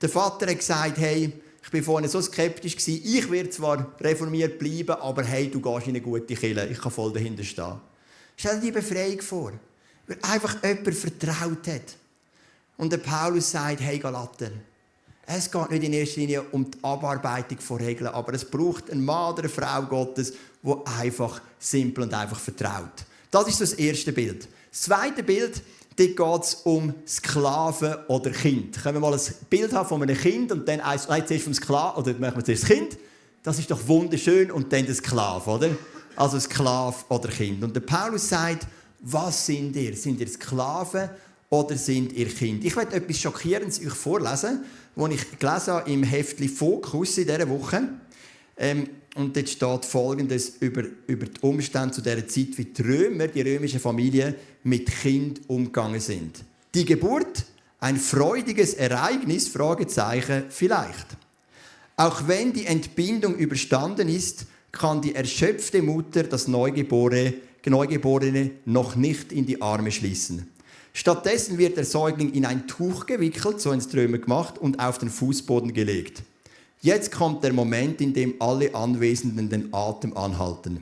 Der 0.00 0.08
Vater 0.08 0.48
hat 0.48 0.58
gesagt, 0.58 0.98
hey, 0.98 1.32
ich 1.62 1.72
war 1.72 1.82
vorhin 1.82 2.08
so 2.08 2.20
skeptisch, 2.20 2.76
ich 2.86 3.30
werde 3.30 3.50
zwar 3.50 3.92
reformiert 4.00 4.58
bleiben, 4.58 4.92
aber 5.00 5.22
hey, 5.22 5.50
du 5.50 5.60
gehst 5.60 5.86
in 5.86 5.96
eine 5.96 6.00
gute 6.00 6.34
Kirche, 6.34 6.68
ich 6.70 6.80
kann 6.80 6.90
voll 6.90 7.12
dahinter 7.12 7.44
stehen. 7.44 7.80
Stell 8.36 8.60
dir 8.60 8.66
die 8.66 8.72
Befreiung 8.72 9.20
vor, 9.20 9.52
weil 10.06 10.18
einfach 10.22 10.62
jemand 10.62 10.94
vertraut 10.94 11.66
hat. 11.66 11.96
Und 12.76 12.92
der 12.92 12.98
Paulus 12.98 13.50
sagt, 13.50 13.80
hey 13.80 13.98
Galater, 13.98 14.50
es 15.30 15.50
geht 15.50 15.70
nicht 15.70 15.84
in 15.84 15.92
erster 15.92 16.20
Linie 16.20 16.42
um 16.52 16.70
die 16.70 16.78
Abarbeitung 16.82 17.58
von 17.58 17.76
Regeln, 17.76 18.08
aber 18.08 18.32
es 18.32 18.46
braucht 18.46 18.90
einen 18.90 19.04
Mann 19.04 19.34
oder 19.34 19.42
eine 19.42 19.50
Frau 19.50 19.82
Gottes, 19.82 20.32
wo 20.62 20.82
einfach 20.98 21.42
simpel 21.58 22.04
und 22.04 22.14
einfach 22.14 22.40
vertraut. 22.40 23.04
Das 23.30 23.46
ist 23.46 23.60
das 23.60 23.74
erste 23.74 24.10
Bild. 24.12 24.48
Das 24.70 24.82
zweite 24.82 25.22
Bild, 25.22 25.60
dort 25.96 26.16
geht 26.16 26.44
es 26.44 26.54
um 26.64 26.94
Sklaven 27.06 27.96
oder 28.08 28.30
Kind. 28.30 28.82
Können 28.82 28.96
wir 28.96 29.00
mal 29.00 29.12
ein 29.12 29.20
Bild 29.50 29.72
haben 29.74 29.86
von 29.86 30.02
einem 30.02 30.16
Kind 30.16 30.50
und 30.50 30.66
dann 30.66 30.80
eins, 30.80 31.06
nein, 31.08 31.26
zuerst 31.26 31.44
vom 31.44 31.54
Sklaven, 31.54 32.02
oder 32.02 32.18
machen 32.18 32.36
wir 32.36 32.44
zuerst 32.44 32.62
das 32.62 32.70
Kind. 32.70 32.98
Das 33.42 33.58
ist 33.58 33.70
doch 33.70 33.86
wunderschön 33.86 34.50
und 34.50 34.72
dann 34.72 34.86
der 34.86 34.94
Sklave, 34.94 35.50
oder? 35.50 35.70
Also 36.16 36.40
Sklave 36.40 36.96
oder 37.10 37.28
Kind. 37.28 37.62
Und 37.62 37.76
der 37.76 37.80
Paulus 37.80 38.30
sagt, 38.30 38.66
was 39.00 39.44
sind 39.44 39.76
ihr? 39.76 39.94
Sind 39.94 40.20
ihr 40.20 40.28
Sklaven 40.28 41.10
oder 41.50 41.76
sind 41.76 42.14
ihr 42.14 42.28
Kind? 42.28 42.64
Ich 42.64 42.74
werde 42.74 42.96
etwas 42.96 43.18
Schockierendes 43.18 43.78
euch 43.80 43.92
vorlesen, 43.92 44.64
das 44.98 45.10
ich 45.12 45.38
gelesen 45.38 45.74
habe 45.74 45.90
im 45.90 46.02
Heftli 46.02 46.48
Fokus 46.48 47.18
in 47.18 47.26
dieser 47.28 47.48
Woche. 47.48 47.88
Ähm, 48.56 48.88
und 49.14 49.36
dort 49.36 49.48
steht 49.48 49.84
Folgendes 49.84 50.54
über, 50.60 50.82
über 51.06 51.26
die 51.26 51.40
Umstände 51.40 51.92
zu 51.92 52.02
dieser 52.02 52.26
Zeit, 52.26 52.58
wie 52.58 52.64
die 52.64 52.82
Römer, 52.82 53.28
die 53.28 53.42
römische 53.42 53.78
Familie, 53.78 54.34
mit 54.64 54.90
Kind 54.90 55.40
umgegangen 55.48 56.00
sind. 56.00 56.44
Die 56.74 56.84
Geburt, 56.84 57.44
ein 57.80 57.96
freudiges 57.96 58.74
Ereignis, 58.74 59.48
Fragezeichen, 59.48 60.44
vielleicht. 60.50 61.16
Auch 61.96 62.26
wenn 62.26 62.52
die 62.52 62.66
Entbindung 62.66 63.36
überstanden 63.36 64.08
ist, 64.08 64.46
kann 64.72 65.00
die 65.00 65.14
erschöpfte 65.14 65.80
Mutter 65.80 66.24
das 66.24 66.48
Neugeborene, 66.48 67.34
Neugeborene 67.66 68.50
noch 68.64 68.96
nicht 68.96 69.30
in 69.30 69.46
die 69.46 69.60
Arme 69.60 69.92
schließen. 69.92 70.48
Stattdessen 70.92 71.58
wird 71.58 71.76
der 71.76 71.84
Säugling 71.84 72.32
in 72.32 72.44
ein 72.44 72.66
Tuch 72.66 73.06
gewickelt, 73.06 73.60
so 73.60 73.72
ins 73.72 73.88
Trömer 73.88 74.18
gemacht, 74.18 74.58
und 74.58 74.80
auf 74.80 74.98
den 74.98 75.10
Fußboden 75.10 75.72
gelegt. 75.72 76.22
Jetzt 76.80 77.12
kommt 77.12 77.42
der 77.44 77.52
Moment, 77.52 78.00
in 78.00 78.12
dem 78.12 78.34
alle 78.40 78.74
Anwesenden 78.74 79.48
den 79.48 79.72
Atem 79.72 80.16
anhalten. 80.16 80.80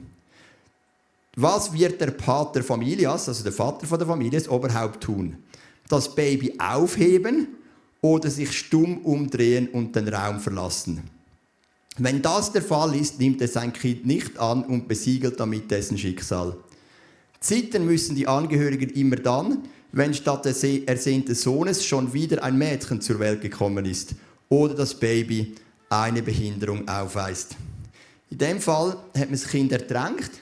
Was 1.36 1.72
wird 1.72 2.00
der 2.00 2.12
Pater 2.12 2.62
Familias, 2.62 3.28
also 3.28 3.42
der 3.42 3.52
Vater 3.52 3.86
der 3.96 4.06
Familie, 4.06 4.38
das 4.38 4.48
Oberhaupt 4.48 5.02
tun? 5.02 5.36
Das 5.88 6.14
Baby 6.14 6.54
aufheben 6.58 7.48
oder 8.00 8.30
sich 8.30 8.52
stumm 8.56 8.98
umdrehen 8.98 9.68
und 9.68 9.94
den 9.94 10.08
Raum 10.08 10.40
verlassen? 10.40 11.02
Wenn 11.98 12.20
das 12.20 12.52
der 12.52 12.62
Fall 12.62 12.94
ist, 12.94 13.18
nimmt 13.20 13.40
er 13.40 13.48
sein 13.48 13.72
Kind 13.72 14.04
nicht 14.06 14.38
an 14.38 14.64
und 14.64 14.88
besiegelt 14.88 15.40
damit 15.40 15.70
dessen 15.70 15.96
Schicksal. 15.96 16.56
Zittern 17.40 17.86
müssen 17.86 18.16
die 18.16 18.26
Angehörigen 18.26 18.90
immer 18.90 19.16
dann, 19.16 19.62
wenn 19.96 20.12
statt 20.12 20.44
des 20.44 20.62
ersehnten 20.62 21.34
Sohnes 21.34 21.82
schon 21.82 22.12
wieder 22.12 22.44
ein 22.44 22.58
Mädchen 22.58 23.00
zur 23.00 23.18
Welt 23.18 23.40
gekommen 23.40 23.86
ist 23.86 24.14
oder 24.50 24.74
das 24.74 24.94
Baby 24.94 25.54
eine 25.88 26.22
Behinderung 26.22 26.86
aufweist. 26.86 27.56
In 28.30 28.36
dem 28.36 28.60
Fall 28.60 28.90
hat 28.90 29.30
man 29.30 29.32
das 29.32 29.48
Kind 29.48 29.72
ertränkt 29.72 30.32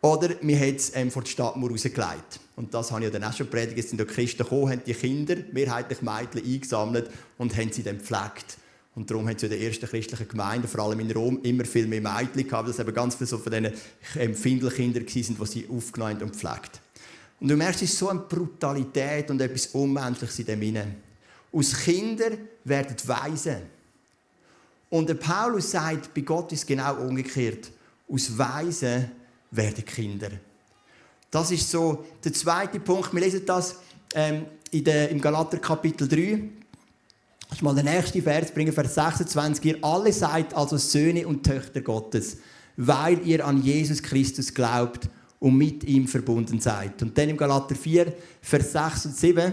oder 0.00 0.30
man 0.42 0.58
hat 0.58 0.76
es 0.76 0.90
ähm, 0.96 1.12
vor 1.12 1.22
die 1.22 1.30
Stadtmauer 1.30 1.70
rausgelegt. 1.70 2.40
Und 2.56 2.74
das 2.74 2.90
habe 2.90 3.02
ich 3.02 3.12
ja 3.12 3.18
dann 3.18 3.30
auch 3.30 3.36
schon 3.36 3.46
predigt. 3.46 3.78
Es 3.78 3.90
sind 3.90 4.00
die 4.00 4.06
Christen 4.06 4.42
gekommen, 4.42 4.72
haben 4.72 4.82
die 4.84 4.94
Kinder, 4.94 5.36
mehrheitlich 5.52 6.02
Mädchen, 6.02 6.44
eingesammelt 6.44 7.10
und 7.38 7.56
haben 7.56 7.70
sie 7.70 7.84
dann 7.84 7.98
gepflegt. 7.98 8.58
Und 8.96 9.08
darum 9.08 9.28
haben 9.28 9.38
sie 9.38 9.46
in 9.46 9.52
der 9.52 9.60
ersten 9.60 9.86
christlichen 9.86 10.26
Gemeinde, 10.26 10.66
vor 10.66 10.80
allem 10.80 10.98
in 10.98 11.12
Rom, 11.12 11.38
immer 11.44 11.64
viel 11.64 11.86
mehr 11.86 12.00
Mädchen 12.00 12.48
gehabt, 12.48 12.64
weil 12.64 12.70
es 12.72 12.80
eben 12.80 12.94
ganz 12.94 13.14
viele 13.14 13.28
so 13.28 13.38
von 13.38 13.52
diesen 13.52 13.72
ähm, 14.18 14.34
Findelkindern 14.34 15.04
waren, 15.06 15.14
die 15.14 15.46
sie 15.46 15.68
aufgenommen 15.68 16.22
und 16.22 16.32
gepflegt. 16.32 16.80
Und 17.40 17.48
du 17.48 17.56
merkst, 17.56 17.82
es 17.82 17.90
ist 17.90 17.98
so 17.98 18.08
eine 18.08 18.20
Brutalität 18.20 19.30
und 19.30 19.40
etwas 19.40 19.66
Unmenschliches 19.68 20.38
in 20.38 20.46
dem 20.46 20.62
Innen. 20.62 20.94
Aus 21.52 21.74
Kindern 21.76 22.38
werden 22.64 22.96
Weisen. 23.06 23.62
Und 24.90 25.08
der 25.08 25.14
Paulus 25.14 25.70
sagt, 25.70 26.14
bei 26.14 26.20
Gott 26.20 26.52
ist 26.52 26.60
es 26.60 26.66
genau 26.66 26.96
umgekehrt. 26.96 27.70
Aus 28.08 28.36
Weisen 28.36 29.10
werden 29.50 29.84
Kinder. 29.84 30.30
Das 31.30 31.50
ist 31.50 31.70
so 31.70 32.04
der 32.22 32.32
zweite 32.32 32.78
Punkt. 32.78 33.12
Wir 33.12 33.20
lesen 33.20 33.44
das 33.44 33.76
ähm, 34.14 34.46
in 34.70 34.84
der, 34.84 35.08
im 35.10 35.20
Galater 35.20 35.58
Kapitel 35.58 36.06
3. 36.06 36.48
Ich 37.52 37.62
mal 37.62 37.74
den 37.74 37.84
nächsten 37.84 38.22
Vers 38.22 38.52
bringen, 38.52 38.72
Vers 38.72 38.94
26. 38.94 39.64
Ihr 39.64 39.78
alle 39.82 40.12
seid 40.12 40.54
also 40.54 40.76
Söhne 40.76 41.26
und 41.26 41.44
Töchter 41.44 41.80
Gottes, 41.80 42.38
weil 42.76 43.24
ihr 43.26 43.44
an 43.46 43.62
Jesus 43.62 44.02
Christus 44.02 44.54
glaubt 44.54 45.08
und 45.44 45.58
mit 45.58 45.84
ihm 45.84 46.08
verbunden 46.08 46.58
seid. 46.58 47.02
Und 47.02 47.18
dann 47.18 47.28
im 47.28 47.36
Galater 47.36 47.74
4, 47.74 48.14
Vers 48.40 48.72
6 48.72 49.06
und 49.06 49.16
7 49.16 49.52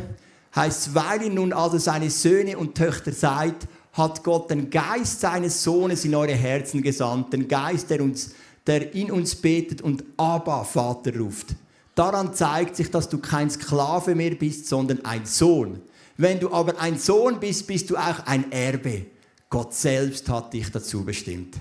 heißt 0.56 0.96
weil 0.96 1.24
ihr 1.24 1.30
nun 1.30 1.52
also 1.52 1.78
seine 1.78 2.10
Söhne 2.10 2.58
und 2.58 2.76
Töchter 2.76 3.12
seid, 3.12 3.68
hat 3.92 4.24
Gott 4.24 4.50
den 4.50 4.70
Geist 4.70 5.20
seines 5.20 5.62
Sohnes 5.62 6.06
in 6.06 6.16
eure 6.16 6.34
Herzen 6.34 6.82
gesandt, 6.82 7.34
den 7.34 7.46
Geist, 7.46 7.90
der, 7.90 8.02
uns, 8.02 8.32
der 8.66 8.96
in 8.96 9.12
uns 9.12 9.36
betet 9.36 9.82
und 9.82 10.06
Abba, 10.16 10.64
Vater 10.64 11.18
ruft. 11.18 11.48
Daran 11.94 12.34
zeigt 12.34 12.78
sich, 12.78 12.90
dass 12.90 13.10
du 13.10 13.18
kein 13.18 13.50
Sklave 13.50 14.16
mehr 14.16 14.36
bist, 14.36 14.68
sondern 14.68 15.04
ein 15.04 15.26
Sohn. 15.26 15.82
Wenn 16.16 16.40
du 16.40 16.54
aber 16.54 16.80
ein 16.80 16.98
Sohn 16.98 17.38
bist, 17.38 17.68
bist 17.68 17.90
du 17.90 17.98
auch 17.98 18.26
ein 18.26 18.50
Erbe. 18.54 19.08
Gott 19.50 19.74
selbst 19.74 20.30
hat 20.30 20.54
dich 20.54 20.72
dazu 20.72 21.04
bestimmt. 21.04 21.58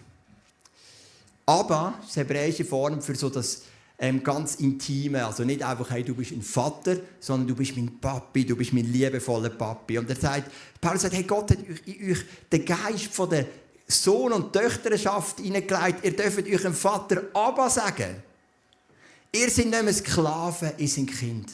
Aber, 1.47 1.95
das 2.07 2.14
hebräische 2.14 2.64
Form 2.64 3.03
für 3.03 3.16
so 3.16 3.29
das 3.29 3.62
ähm, 4.01 4.25
ganz 4.25 4.57
Intime. 4.57 5.25
Also 5.25 5.45
nicht 5.45 5.63
einfach, 5.63 5.91
hey, 5.91 6.03
du 6.03 6.15
bist 6.15 6.33
ein 6.33 6.43
Vater, 6.43 6.97
sondern 7.21 7.49
du 7.49 7.55
bist 7.55 7.77
mein 7.77 8.01
Papi, 8.01 8.47
du 8.47 8.57
bist 8.57 8.73
mein 8.73 8.91
liebevoller 8.91 9.51
Papi. 9.51 9.99
Und 9.99 10.09
er 10.09 10.17
sagt, 10.17 10.51
Paulus 10.81 11.03
sagt, 11.03 11.15
hey, 11.15 11.25
Gott 11.25 11.51
hat 11.51 11.59
euch, 11.59 12.11
euch 12.11 12.25
den 12.51 12.65
Geist 12.65 13.13
von 13.13 13.29
der 13.29 13.47
Sohn- 13.87 14.33
und 14.33 14.53
Töchterschaft 14.53 15.41
hineingelegt. 15.41 16.03
Ihr 16.03 16.17
dürft 16.17 16.47
euch 16.47 16.65
einem 16.65 16.75
Vater 16.75 17.25
Abba 17.35 17.69
sagen. 17.69 18.23
Ihr 19.33 19.51
seid 19.51 19.67
nicht 19.67 19.85
mehr 19.85 19.93
Sklaven, 19.93 20.73
ihr 20.79 20.89
seid 20.89 21.07
Kind. 21.09 21.51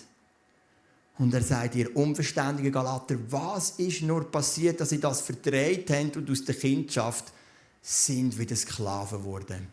Und 1.19 1.35
er 1.35 1.43
sagt, 1.43 1.75
ihr 1.75 1.95
unverständigen 1.97 2.71
Galater, 2.71 3.17
was 3.29 3.71
ist 3.71 4.03
nur 4.03 4.31
passiert, 4.31 4.81
dass 4.81 4.93
ihr 4.93 5.01
das 5.01 5.23
verdreht 5.23 5.91
habt 5.91 6.17
und 6.17 6.31
aus 6.31 6.45
der 6.45 6.55
Kindschaft 6.55 7.25
sind 7.83 8.39
wieder 8.39 8.55
Sklaven 8.55 9.19
geworden. 9.19 9.67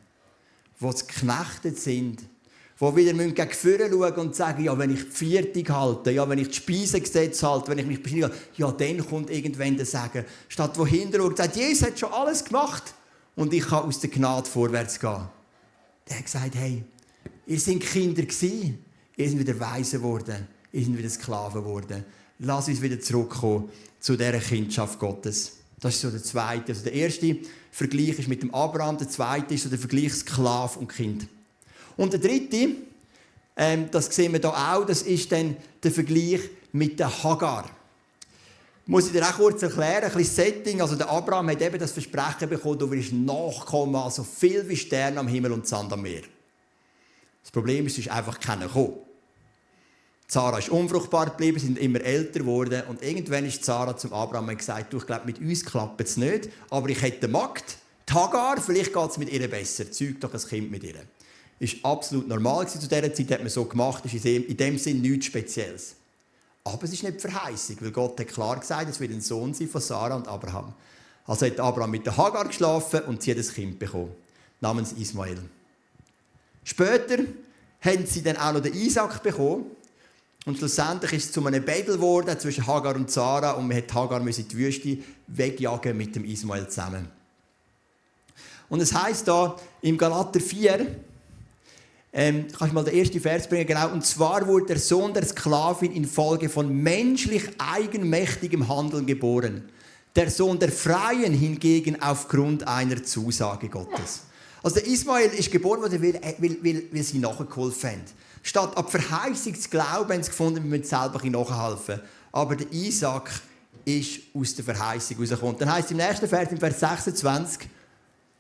Wo 0.80 0.92
sie 0.92 1.06
geknechtet 1.06 1.78
sind 1.78 2.24
die 2.80 2.96
wieder 2.96 3.14
gegen 3.14 3.52
vorne 3.52 3.90
schauen 3.90 4.28
und 4.28 4.36
sagen, 4.36 4.64
ja, 4.64 4.78
wenn 4.78 4.92
ich 4.92 5.04
die 5.04 5.12
Viertung 5.12 5.76
halte, 5.76 6.12
ja, 6.12 6.28
wenn 6.28 6.40
ich 6.40 6.48
das 6.48 6.58
Speisegesetz 6.58 7.44
halte, 7.44 7.70
wenn 7.70 7.80
ich 7.80 7.86
mich 7.86 8.02
beschneide, 8.02 8.34
ja, 8.58 8.72
dann 8.72 9.06
kommt 9.06 9.30
irgendwann 9.30 9.78
der 9.78 9.86
Sagen. 9.86 10.26
Statt 10.48 10.78
wo 10.78 10.86
hinterher 10.86 11.26
und 11.26 11.38
sagt, 11.38 11.56
Jesus 11.56 11.88
hat 11.88 12.00
schon 12.00 12.12
alles 12.12 12.44
gemacht 12.44 12.94
und 13.36 13.54
ich 13.54 13.66
kann 13.66 13.84
aus 13.84 14.00
der 14.00 14.10
Gnade 14.10 14.50
vorwärts 14.50 15.00
gehen. 15.00 15.22
Der 16.10 16.18
hat 16.18 16.26
gesagt, 16.26 16.56
hey, 16.56 16.84
ihr 17.46 17.60
seid 17.60 17.82
Kinder 17.82 18.24
gewesen, 18.24 18.84
ihr 19.16 19.30
seid 19.30 19.40
wieder 19.40 19.60
Weise 19.60 19.98
geworden, 19.98 20.48
ihr 20.72 20.86
seid 20.86 20.98
wieder 20.98 21.10
Sklaven 21.10 21.64
geworden. 21.64 22.04
Lass 22.40 22.68
uns 22.68 22.82
wieder 22.82 23.00
zurückkommen 23.00 23.70
zu 24.00 24.18
dieser 24.18 24.40
Kindschaft 24.40 25.00
Gottes. 25.00 25.54
Das 25.80 25.96
ist 25.96 26.02
so 26.02 26.10
der 26.10 26.24
zweite. 26.24 26.72
Also 26.72 26.84
der 26.84 26.94
erste 26.94 27.38
Vergleich 27.72 28.20
ist 28.20 28.28
mit 28.28 28.42
dem 28.42 28.54
Abraham, 28.54 28.98
der 28.98 29.10
zweite 29.10 29.54
ist 29.54 29.64
so 29.64 29.70
der 29.70 29.80
Vergleich 29.80 30.14
Sklave 30.14 30.80
und 30.80 30.88
Kind. 30.88 31.28
Und 31.98 32.14
der 32.14 32.20
dritte, 32.20 32.70
ähm, 33.56 33.90
das 33.92 34.08
sehen 34.08 34.34
wir 34.34 34.40
hier 34.40 34.50
auch, 34.50 34.86
das 34.86 35.04
ist 35.04 35.32
dann 35.32 35.56
der 35.82 35.92
Vergleich 35.92 36.42
mit 36.72 37.00
der 37.00 37.24
Hagar. 37.24 37.70
Muss 38.86 39.08
ich 39.08 39.14
dir 39.14 39.24
auch 39.24 39.36
kurz 39.36 39.62
erklären, 39.64 40.04
ein 40.04 40.12
bisschen 40.12 40.46
Setting. 40.46 40.82
Also 40.82 40.96
der 40.96 41.10
Abraham 41.10 41.50
hat 41.50 41.62
eben 41.62 41.80
das 41.80 41.92
Versprechen 41.92 42.50
bekommen, 42.50 42.80
du 42.80 42.92
wirst 42.92 43.14
nachkommen, 43.14 43.96
also 43.96 44.24
viel 44.24 44.68
wie 44.68 44.76
Sterne 44.76 45.20
am 45.20 45.28
Himmel 45.28 45.54
und 45.54 45.68
Sand 45.68 45.94
am 45.94 46.02
Meer. 46.02 46.24
Das 47.42 47.52
Problem 47.52 47.86
ist, 47.86 47.94
es 47.94 48.06
ist 48.06 48.12
einfach 48.12 48.40
keiner 48.40 48.68
gekommen. 48.68 48.98
Sarah 50.28 50.58
ist 50.58 50.70
unfruchtbar 50.70 51.28
geblieben, 51.28 51.60
sind 51.60 51.78
immer 51.78 52.02
älter 52.02 52.40
geworden 52.40 52.84
und 52.90 53.04
irgendwann 53.04 53.46
ist 53.46 53.64
Sarah 53.64 53.96
zum 53.96 54.14
Abraham 54.14 54.50
und 54.50 54.58
gesagt, 54.58 54.92
du, 54.92 54.98
ich 54.98 55.06
glaube, 55.06 55.28
mit 55.28 55.40
uns 55.40 55.64
klappt 55.64 56.02
es 56.02 56.18
nicht, 56.18 56.50
aber 56.70 56.90
ich 56.90 57.02
hätte 57.02 57.26
eine 57.26 57.34
Magd, 57.34 57.78
die 58.10 58.14
Hagar, 58.14 58.60
vielleicht 58.60 58.94
geht 58.94 59.10
es 59.12 59.18
mit 59.18 59.32
ihr 59.32 59.48
besser, 59.50 59.92
zeug 59.92 60.20
doch 60.20 60.34
ein 60.34 60.40
Kind 60.40 60.72
mit 60.72 60.84
ihr 60.84 60.96
ist 61.63 61.84
absolut 61.84 62.28
normal 62.28 62.67
zu 62.67 62.78
dieser 62.78 63.13
Zeit, 63.13 63.32
hat 63.32 63.39
man 63.39 63.49
so 63.49 63.65
gemacht, 63.65 64.04
ist 64.06 64.26
in 64.26 64.58
dem 64.58 64.78
Sinn 64.78 65.02
nichts 65.02 65.28
Spezielles. 65.28 65.95
Aber 66.63 66.84
es 66.84 66.93
ist 66.93 67.04
nicht 67.04 67.21
Verheißung, 67.21 67.78
weil 67.80 67.91
Gott 67.91 68.19
hat 68.19 68.28
klar 68.28 68.60
gesagt, 68.60 68.89
es 68.89 68.99
wird 68.99 69.12
ein 69.12 69.21
Sohn 69.21 69.54
sein 69.54 69.67
von 69.67 69.82
Sarah 69.82 70.15
und 70.15 70.28
Abraham. 70.28 70.73
Also 71.26 71.45
hat 71.45 71.60
Abraham 71.60 71.91
mit 71.91 72.06
der 72.06 72.17
Hagar 72.17 72.45
geschlafen 72.45 73.02
und 73.02 73.21
sie 73.21 73.32
hat 73.32 73.38
ein 73.38 73.47
Kind 73.47 73.80
bekommen, 73.80 74.12
namens 74.62 74.93
Ismael. 74.93 75.39
Später 76.63 77.19
haben 77.82 78.06
sie 78.06 78.21
dann 78.21 78.38
auch 78.38 78.54
noch 78.54 78.62
den 78.62 78.73
Isaac 78.73 79.21
bekommen. 79.23 79.65
Und 80.45 80.58
schlussendlich 80.58 81.13
ist 81.13 81.26
es 81.26 81.32
zu 81.32 81.45
einem 81.45 81.63
Battle 81.63 81.95
geworden 81.95 82.38
zwischen 82.38 82.67
Hagar 82.67 82.95
und 82.95 83.10
Sarah 83.10 83.52
und 83.52 83.67
man 83.67 83.78
hat 83.78 83.93
Hagar 83.93 84.19
in 84.19 84.47
die 84.47 84.58
Wüste 84.58 84.97
wegjagen 85.28 85.95
mit 85.95 86.15
dem 86.15 86.26
Ismael 86.26 86.67
zusammen. 86.67 87.08
Und 88.67 88.82
es 88.82 88.93
heißt 88.93 89.28
da 89.28 89.56
im 89.82 89.97
Galater 89.97 90.41
4, 90.41 90.88
ähm, 92.15 92.45
kannst 92.47 92.71
du 92.71 92.76
mal 92.76 92.84
den 92.84 92.95
ersten 92.95 93.19
Vers 93.19 93.47
bringen? 93.47 93.65
Genau. 93.65 93.91
Und 93.91 94.06
zwar 94.06 94.45
wurde 94.47 94.67
der 94.67 94.80
Sohn 94.80 95.13
der 95.13 95.26
Sklavin 95.26 95.91
infolge 95.93 96.47
von 96.47 96.71
menschlich 96.71 97.43
eigenmächtigem 97.58 98.67
Handeln 98.67 99.08
geboren. 99.08 99.63
Der 100.15 100.30
Sohn 100.30 100.60
der 100.60 100.71
Freien 100.71 101.34
hingegen 101.34 101.99
aufgrund 101.99 102.67
einer 102.67 103.04
Zusage 103.04 103.67
Gottes. 103.67 104.21
Also 104.62 104.76
der 104.76 104.86
Ismael 104.86 105.32
ist 105.32 105.52
geboren 105.52 105.82
worden, 105.82 106.02
weil, 106.04 106.13
weil, 106.38 106.58
weil, 106.62 106.84
weil 106.91 107.04
sie 107.04 107.17
nachgeholfen 107.17 107.89
haben. 107.89 108.02
Statt 108.43 108.78
ab 108.78 108.91
Verheißung 108.91 109.60
zu 109.60 109.69
glauben, 109.69 110.13
haben 110.13 110.21
sie 110.21 110.30
gefunden, 110.30 110.63
wir 110.63 110.69
müssen 110.69 110.84
selber 110.84 111.19
nachhelfen. 111.26 111.99
Aber 112.32 112.56
der 112.56 112.71
Isaac 112.71 113.32
ist 113.86 114.19
aus 114.36 114.54
der 114.54 114.65
Verheißung 114.65 115.17
rausgekommen. 115.17 115.58
Dann 115.58 115.73
heißt 115.73 115.91
im 115.91 115.97
nächsten 115.97 116.28
Vers, 116.28 116.52
im 116.52 116.58
Vers 116.58 116.80
26, 116.80 117.67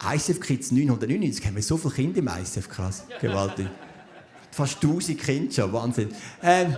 ICF 0.05 0.39
Kids 0.39 0.71
999, 0.71 1.45
haben 1.45 1.55
wir 1.55 1.63
so 1.63 1.77
viele 1.77 1.93
Kinder 1.93 2.19
im 2.19 2.27
ICF, 2.27 2.69
krass, 2.69 3.03
gewaltig. 3.21 3.67
Fast 4.51 4.75
1000 4.83 5.19
Kinder 5.19 5.53
schon, 5.53 5.73
Wahnsinn. 5.73 6.09
Ähm, 6.41 6.77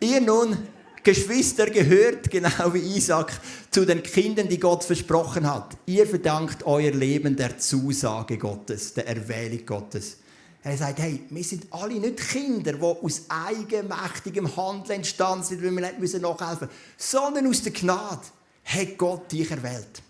ihr 0.00 0.20
nun 0.20 0.56
Geschwister 1.02 1.70
gehört, 1.70 2.30
genau 2.30 2.74
wie 2.74 2.96
Isaac, 2.96 3.40
zu 3.70 3.84
den 3.84 4.02
Kindern, 4.02 4.48
die 4.48 4.58
Gott 4.58 4.82
versprochen 4.82 5.48
hat. 5.48 5.76
Ihr 5.86 6.06
verdankt 6.06 6.66
euer 6.66 6.90
Leben 6.90 7.36
der 7.36 7.58
Zusage 7.58 8.36
Gottes, 8.38 8.94
der 8.94 9.06
Erwählung 9.06 9.64
Gottes. 9.64 10.16
Er 10.64 10.76
sagt, 10.76 10.98
hey, 10.98 11.22
wir 11.30 11.44
sind 11.44 11.72
alle 11.72 11.94
nicht 11.94 12.16
Kinder, 12.28 12.72
die 12.72 12.82
aus 12.82 13.22
eigenmächtigem 13.28 14.56
Handeln 14.56 14.96
entstanden 14.96 15.44
sind, 15.44 15.62
weil 15.62 15.70
wir 15.70 15.80
nicht 15.80 16.00
müssen 16.00 16.22
nachhelfen 16.22 16.66
müssen, 16.66 16.80
sondern 16.96 17.46
aus 17.46 17.62
der 17.62 17.72
Gnade 17.72 18.22
hat 18.64 18.98
Gott 18.98 19.30
dich 19.30 19.48
erwählt. 19.48 20.02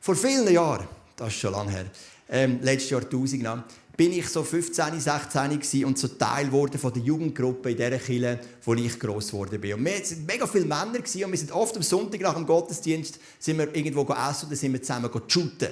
Vor 0.00 0.14
vielen 0.14 0.52
Jahren, 0.52 0.86
das 1.16 1.28
ist 1.28 1.40
schon 1.40 1.52
lange 1.52 1.70
her, 1.70 1.86
ähm, 2.28 2.58
letztes 2.62 2.90
Jahr 2.90 3.02
1000 3.02 3.64
bin 3.96 4.12
ich 4.12 4.28
so 4.28 4.42
15, 4.42 5.00
16 5.00 5.84
und 5.84 5.98
so 5.98 6.08
Teil 6.08 6.52
wurde 6.52 6.76
von 6.76 6.92
der 6.92 7.02
Jugendgruppe 7.02 7.70
in 7.70 7.76
dieser 7.78 7.98
Kirche, 7.98 8.38
wo 8.62 8.74
ich 8.74 8.98
gross 8.98 9.28
geworden 9.28 9.58
bin. 9.58 9.74
Und 9.74 9.84
wir 9.84 9.92
waren 9.92 10.26
mega 10.26 10.46
viele 10.46 10.66
Männer 10.66 10.98
und 10.98 11.14
wir 11.14 11.38
sind 11.38 11.52
oft 11.52 11.76
am 11.76 11.82
Sonntag 11.82 12.20
nach 12.20 12.34
dem 12.34 12.46
Gottesdienst 12.46 13.18
sind 13.38 13.58
wir 13.58 13.74
irgendwo 13.74 14.02
essen 14.02 14.46
oder 14.48 14.56
sind 14.56 14.74
wir 14.74 14.82
zusammen 14.82 15.10
shooten. 15.26 15.70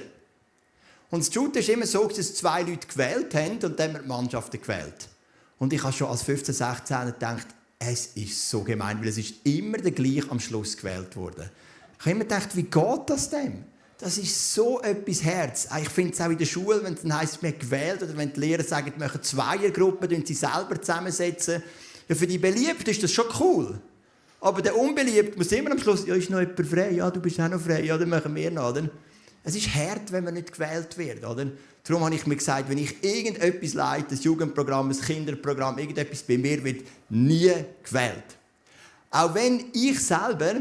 Und 1.11 1.19
das 1.19 1.31
Shooten 1.31 1.59
ist 1.59 1.69
immer 1.69 1.85
so, 1.85 2.07
dass 2.07 2.33
zwei 2.33 2.63
Leute 2.63 2.87
gewählt 2.87 3.35
haben 3.35 3.59
und 3.63 3.79
dann 3.79 3.89
haben 3.89 3.93
wir 3.93 4.01
die 4.01 4.07
Mannschaften 4.07 4.59
gewählt. 4.59 5.07
Und 5.59 5.71
ich 5.71 5.83
habe 5.83 5.93
schon 5.93 6.07
als 6.07 6.23
15, 6.23 6.55
16 6.55 7.05
gedacht, 7.05 7.47
es 7.77 8.07
ist 8.15 8.49
so 8.49 8.63
gemein, 8.63 8.99
weil 9.01 9.09
es 9.09 9.17
ist 9.17 9.35
immer 9.45 9.77
der 9.77 9.91
gleich 9.91 10.29
am 10.31 10.39
Schluss 10.39 10.75
gewählt 10.75 11.15
worden. 11.15 11.49
Ich 11.99 12.05
habe 12.05 12.11
immer 12.11 12.23
gedacht, 12.23 12.55
wie 12.55 12.63
geht 12.63 13.01
das 13.07 13.29
denn? 13.29 13.65
Das 13.97 14.17
ist 14.17 14.53
so 14.53 14.81
etwas 14.81 15.23
Herz. 15.23 15.69
Ich 15.81 15.89
finde 15.89 16.13
es 16.13 16.19
auch 16.19 16.29
in 16.29 16.37
der 16.37 16.45
Schule, 16.45 16.83
wenn 16.83 16.95
es 16.95 17.01
dann 17.01 17.17
heisst, 17.17 17.41
man 17.41 17.57
gewählt 17.57 18.03
oder 18.03 18.15
wenn 18.17 18.33
die 18.33 18.39
Lehrer 18.41 18.63
sagen, 18.63 18.91
wir 18.97 19.05
machen 19.07 19.23
Zweiergruppen, 19.23 20.09
die 20.09 20.25
sie 20.25 20.33
selber 20.33 20.79
zusammensetzen. 20.81 21.63
Ja, 22.09 22.15
für 22.15 22.27
die 22.27 22.37
Beliebten 22.37 22.89
ist 22.89 23.01
das 23.01 23.11
schon 23.11 23.25
cool. 23.39 23.79
Aber 24.41 24.61
der 24.61 24.77
Unbeliebte 24.77 25.37
muss 25.37 25.51
immer 25.53 25.71
am 25.71 25.79
Schluss, 25.79 26.05
ja, 26.05 26.13
ist 26.13 26.29
noch 26.29 26.39
jemand 26.39 26.67
frei? 26.67 26.91
Ja, 26.91 27.09
du 27.09 27.21
bist 27.21 27.39
auch 27.39 27.49
noch 27.49 27.61
frei. 27.61 27.83
Ja, 27.83 27.97
dann 27.97 28.09
machen 28.09 28.35
wir 28.35 28.51
noch. 28.51 28.69
Oder? 28.71 28.89
Es 29.43 29.55
ist 29.55 29.73
hart, 29.73 30.11
wenn 30.11 30.25
man 30.25 30.33
nicht 30.33 30.51
gewählt 30.51 30.97
wird. 30.97 31.25
Oder? 31.25 31.47
Darum 31.83 32.03
habe 32.03 32.15
ich 32.15 32.27
mir 32.27 32.35
gesagt, 32.35 32.69
wenn 32.69 32.77
ich 32.77 33.01
irgendetwas 33.01 33.73
leite, 33.75 34.15
ein 34.15 34.21
Jugendprogramm, 34.21 34.89
ein 34.89 34.99
Kinderprogramm, 34.99 35.77
irgendetwas 35.77 36.23
bei 36.23 36.37
mir 36.37 36.63
wird 36.63 36.85
nie 37.09 37.53
gewählt. 37.83 38.23
Auch 39.09 39.33
wenn 39.33 39.65
ich 39.71 39.99
selber 39.99 40.55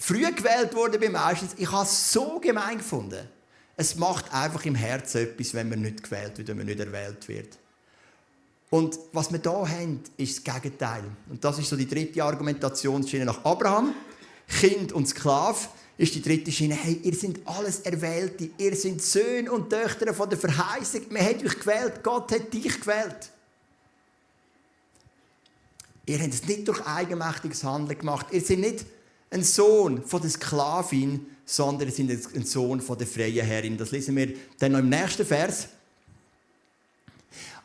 früh 0.00 0.28
gewählt 0.32 0.74
wurde 0.74 0.98
bei 0.98 1.08
meistens, 1.08 1.52
ich 1.56 1.70
habe 1.70 1.84
es 1.84 2.12
so 2.12 2.40
gemein 2.40 2.78
gefunden. 2.78 3.28
Es 3.76 3.94
macht 3.94 4.32
einfach 4.34 4.64
im 4.64 4.74
Herzen 4.74 5.22
etwas, 5.22 5.54
wenn 5.54 5.68
man 5.68 5.82
nicht 5.82 6.02
gewählt 6.02 6.36
wird, 6.36 6.48
wenn 6.48 6.56
man 6.56 6.66
nicht 6.66 6.80
erwählt 6.80 7.28
wird. 7.28 7.56
Und 8.70 8.98
was 9.12 9.32
wir 9.32 9.40
hier 9.40 9.52
haben, 9.52 10.00
ist 10.16 10.46
das 10.46 10.54
Gegenteil. 10.54 11.04
Und 11.28 11.44
das 11.44 11.58
ist 11.58 11.68
so 11.68 11.76
die 11.76 11.88
dritte 11.88 12.22
Argumentationsschiene 12.22 13.24
nach 13.24 13.44
Abraham. 13.44 13.94
Kind 14.48 14.92
und 14.92 15.06
Sklave 15.06 15.58
ist 15.98 16.14
die 16.14 16.22
dritte 16.22 16.52
Schiene. 16.52 16.74
Hey, 16.74 17.00
ihr 17.02 17.14
seid 17.14 17.40
alles 17.44 17.80
Erwählte. 17.80 18.50
Ihr 18.58 18.76
seid 18.76 19.02
Söhne 19.02 19.50
und 19.50 19.70
Töchter 19.70 20.14
von 20.14 20.30
der 20.30 20.38
Verheißung. 20.38 21.02
Man 21.10 21.24
hat 21.24 21.44
euch 21.44 21.58
gewählt. 21.58 22.02
Gott 22.02 22.32
hat 22.32 22.52
dich 22.52 22.80
gewählt. 22.80 23.30
Ihr 26.06 26.18
habt 26.18 26.34
es 26.34 26.44
nicht 26.46 26.66
durch 26.66 26.84
eigenmächtiges 26.86 27.64
Handeln 27.64 27.98
gemacht. 27.98 28.26
Ihr 28.30 28.40
seid 28.40 28.58
nicht 28.58 28.86
ein 29.30 29.44
Sohn 29.44 30.04
von 30.04 30.20
der 30.20 30.30
Sklavin, 30.30 31.26
sondern 31.44 31.90
sie 31.90 32.06
sind 32.06 32.34
ein 32.34 32.44
Sohn 32.44 32.80
von 32.80 32.98
der 32.98 33.06
freien 33.06 33.46
Herrin. 33.46 33.76
Das 33.76 33.90
lesen 33.90 34.16
wir 34.16 34.34
dann 34.58 34.72
noch 34.72 34.80
im 34.80 34.88
nächsten 34.88 35.24
Vers. 35.24 35.68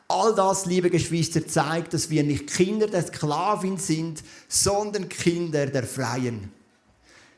All 0.07 0.35
das, 0.35 0.67
liebe 0.67 0.91
Geschwister, 0.91 1.47
zeigt, 1.47 1.93
dass 1.93 2.11
wir 2.11 2.23
nicht 2.23 2.47
Kinder 2.47 2.87
der 2.87 3.05
Sklavin 3.05 3.77
sind, 3.77 4.23
sondern 4.47 5.09
Kinder 5.09 5.65
der 5.65 5.83
Freien. 5.83 6.51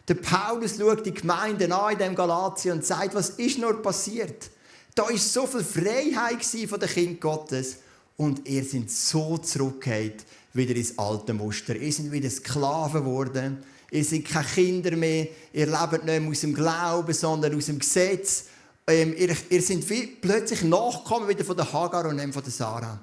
Der 0.08 0.16
Paulus 0.16 0.78
schaut 0.78 1.06
die 1.06 1.14
Gemeinde 1.14 1.74
an 1.74 1.94
in 1.94 2.00
dem 2.00 2.16
Galatien 2.16 2.78
und 2.78 2.86
sagt, 2.86 3.16
was 3.16 3.32
ist 3.32 3.58
nur 3.58 3.82
passiert? 3.82 4.50
Da 4.96 5.08
ist 5.10 5.34
so 5.34 5.46
viel 5.46 5.64
Freiheit 5.64 6.44
von 6.44 6.80
den 6.80 6.90
Kind 6.90 7.22
Gottes 7.22 7.78
und 8.18 8.48
ihr 8.48 8.64
sind 8.64 8.90
so 8.90 9.38
zurückgekehrt 9.38 10.26
wieder 10.54 10.76
ins 10.76 10.98
alte 10.98 11.34
Muster. 11.34 11.76
Ihr 11.76 11.94
sind 11.94 12.12
wieder 12.12 12.30
Sklaven 12.30 13.04
geworden 13.04 13.64
Ihr 13.92 14.04
seid 14.04 14.26
keine 14.26 14.46
Kinder 14.46 14.96
mehr. 14.96 15.28
Ihr 15.54 15.66
lebt 15.66 16.04
nicht 16.04 16.20
mehr 16.20 16.30
aus 16.30 16.42
dem 16.42 16.54
Glauben, 16.54 17.14
sondern 17.14 17.56
aus 17.56 17.68
dem 17.68 17.80
Gesetz. 17.80 18.46
Ähm, 18.86 19.16
ihr, 19.18 19.36
ihr 19.50 19.62
seid 19.62 20.22
plötzlich 20.22 20.64
Nachkommen 20.64 21.28
wieder 21.28 21.44
von 21.44 21.56
der 21.56 21.72
Hagar 21.72 22.06
und 22.08 22.18
nicht 22.18 22.34
von 22.34 22.44
der 22.44 22.52
Sarah. 22.52 23.00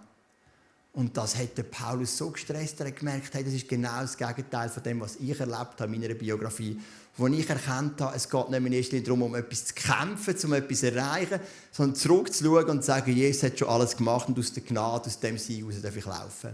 Und 0.94 1.16
das 1.16 1.36
hat 1.36 1.58
der 1.58 1.64
Paulus 1.64 2.16
so 2.16 2.30
gestresst, 2.30 2.78
er 2.78 2.86
hat 2.86 2.96
gemerkt, 2.96 3.34
hey, 3.34 3.42
das 3.42 3.52
ist 3.52 3.68
genau 3.68 4.00
das 4.02 4.16
Gegenteil 4.16 4.68
von 4.68 4.80
dem, 4.80 5.00
was 5.00 5.16
ich 5.16 5.38
erlebt 5.38 5.80
habe 5.80 5.92
in 5.92 6.00
meiner 6.00 6.14
Biografie. 6.14 6.80
Wo 7.16 7.26
ich 7.26 7.50
erkannt 7.50 8.00
habe, 8.00 8.14
es 8.16 8.30
geht 8.30 8.48
nicht 8.48 8.92
mehr 8.92 9.02
darum, 9.02 9.22
um 9.22 9.34
etwas 9.34 9.66
zu 9.66 9.74
kämpfen, 9.74 10.36
um 10.44 10.52
etwas 10.52 10.80
zu 10.80 10.94
erreichen, 10.94 11.40
sondern 11.72 11.96
zurückzuschauen 11.96 12.70
und 12.70 12.82
zu 12.82 12.86
sagen, 12.86 13.12
Jesus 13.12 13.42
hat 13.42 13.58
schon 13.58 13.68
alles 13.68 13.96
gemacht 13.96 14.28
und 14.28 14.38
aus 14.38 14.52
der 14.52 14.62
Gnade, 14.62 15.06
aus 15.06 15.18
dem 15.18 15.36
Sein 15.36 15.56
heraus 15.56 15.82
darf 15.82 15.96
ich 15.96 16.06
laufen. 16.06 16.50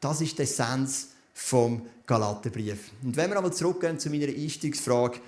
Das 0.00 0.20
ist 0.22 0.38
der 0.38 0.44
Essenz 0.44 1.08
vom 1.34 1.82
Galaterbrief. 2.06 2.92
Und 3.02 3.16
wenn 3.16 3.30
wir 3.30 3.36
einmal 3.36 3.52
zurückgehen 3.52 3.98
zu 3.98 4.08
meiner 4.08 4.28
Einstiegsfrage, 4.28 5.20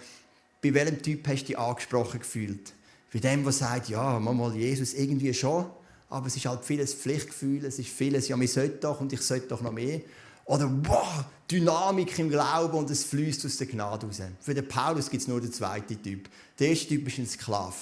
bei 0.62 0.72
welchem 0.72 1.02
Typ 1.02 1.26
hast 1.28 1.42
du 1.42 1.46
dich 1.46 1.58
angesprochen 1.58 2.20
gefühlt? 2.20 2.72
Bei 3.12 3.18
dem, 3.18 3.42
der 3.42 3.52
sagt, 3.52 3.88
ja, 3.88 4.18
mal 4.18 4.54
Jesus 4.54 4.94
irgendwie 4.94 5.34
schon, 5.34 5.66
aber 6.08 6.26
es 6.28 6.36
ist 6.36 6.46
halt 6.46 6.64
vieles 6.64 6.94
Pflichtgefühl, 6.94 7.64
es 7.64 7.78
ist 7.78 7.88
vieles, 7.88 8.28
ja, 8.28 8.38
wir 8.38 8.48
sollten 8.48 8.80
doch 8.80 9.00
und 9.00 9.12
ich 9.12 9.20
sollte 9.20 9.48
doch 9.48 9.60
noch 9.60 9.72
mehr. 9.72 10.00
Oder, 10.44 10.70
wow, 10.84 11.24
Dynamik 11.50 12.18
im 12.20 12.30
Glauben 12.30 12.78
und 12.78 12.90
es 12.90 13.04
fließt 13.04 13.44
aus 13.46 13.56
der 13.56 13.66
Gnade 13.66 14.06
raus. 14.06 14.20
Für 14.40 14.54
den 14.54 14.68
Paulus 14.68 15.10
gibt 15.10 15.22
es 15.22 15.28
nur 15.28 15.40
den 15.40 15.52
zweiten 15.52 16.00
Typ. 16.00 16.28
Der 16.58 16.68
erste 16.68 16.88
Typ 16.88 17.08
ist 17.08 17.18
ein 17.18 17.26
Sklave. 17.26 17.74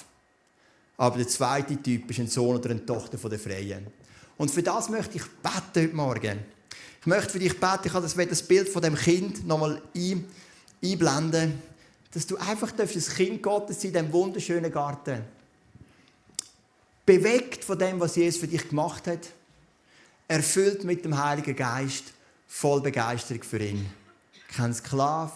Aber 0.96 1.18
der 1.18 1.28
zweite 1.28 1.76
Typ 1.82 2.10
ist 2.10 2.20
ein 2.20 2.28
Sohn 2.28 2.56
oder 2.56 2.70
eine 2.70 2.86
Tochter 2.86 3.18
der 3.28 3.38
Freien. 3.38 3.86
Und 4.38 4.50
für 4.50 4.62
das 4.62 4.88
möchte 4.88 5.16
ich 5.16 5.24
beten 5.42 5.74
heute 5.74 5.96
Morgen. 5.96 6.38
Ich 7.04 7.06
möchte 7.06 7.32
für 7.32 7.38
dich 7.38 7.60
beten, 7.60 7.82
ich 7.84 7.92
habe 7.92 8.26
das 8.26 8.42
Bild 8.44 8.66
von 8.66 8.80
dem 8.80 8.94
Kind 8.94 9.46
nochmal 9.46 9.82
ein, 9.94 10.26
einblenden, 10.82 11.62
dass 12.10 12.26
du 12.26 12.38
einfach 12.38 12.72
das 12.72 13.10
Kind 13.10 13.42
Gottes 13.42 13.84
in 13.84 13.92
diesem 13.92 14.10
wunderschönen 14.10 14.72
Garten. 14.72 15.20
Bewegt 17.04 17.62
von 17.62 17.78
dem, 17.78 18.00
was 18.00 18.16
Jesus 18.16 18.40
für 18.40 18.48
dich 18.48 18.70
gemacht 18.70 19.06
hat, 19.06 19.20
erfüllt 20.28 20.84
mit 20.84 21.04
dem 21.04 21.22
Heiligen 21.22 21.54
Geist, 21.54 22.04
voll 22.48 22.80
Begeisterung 22.80 23.42
für 23.42 23.58
ihn. 23.58 23.84
Kein 24.56 24.72
Sklave, 24.72 25.32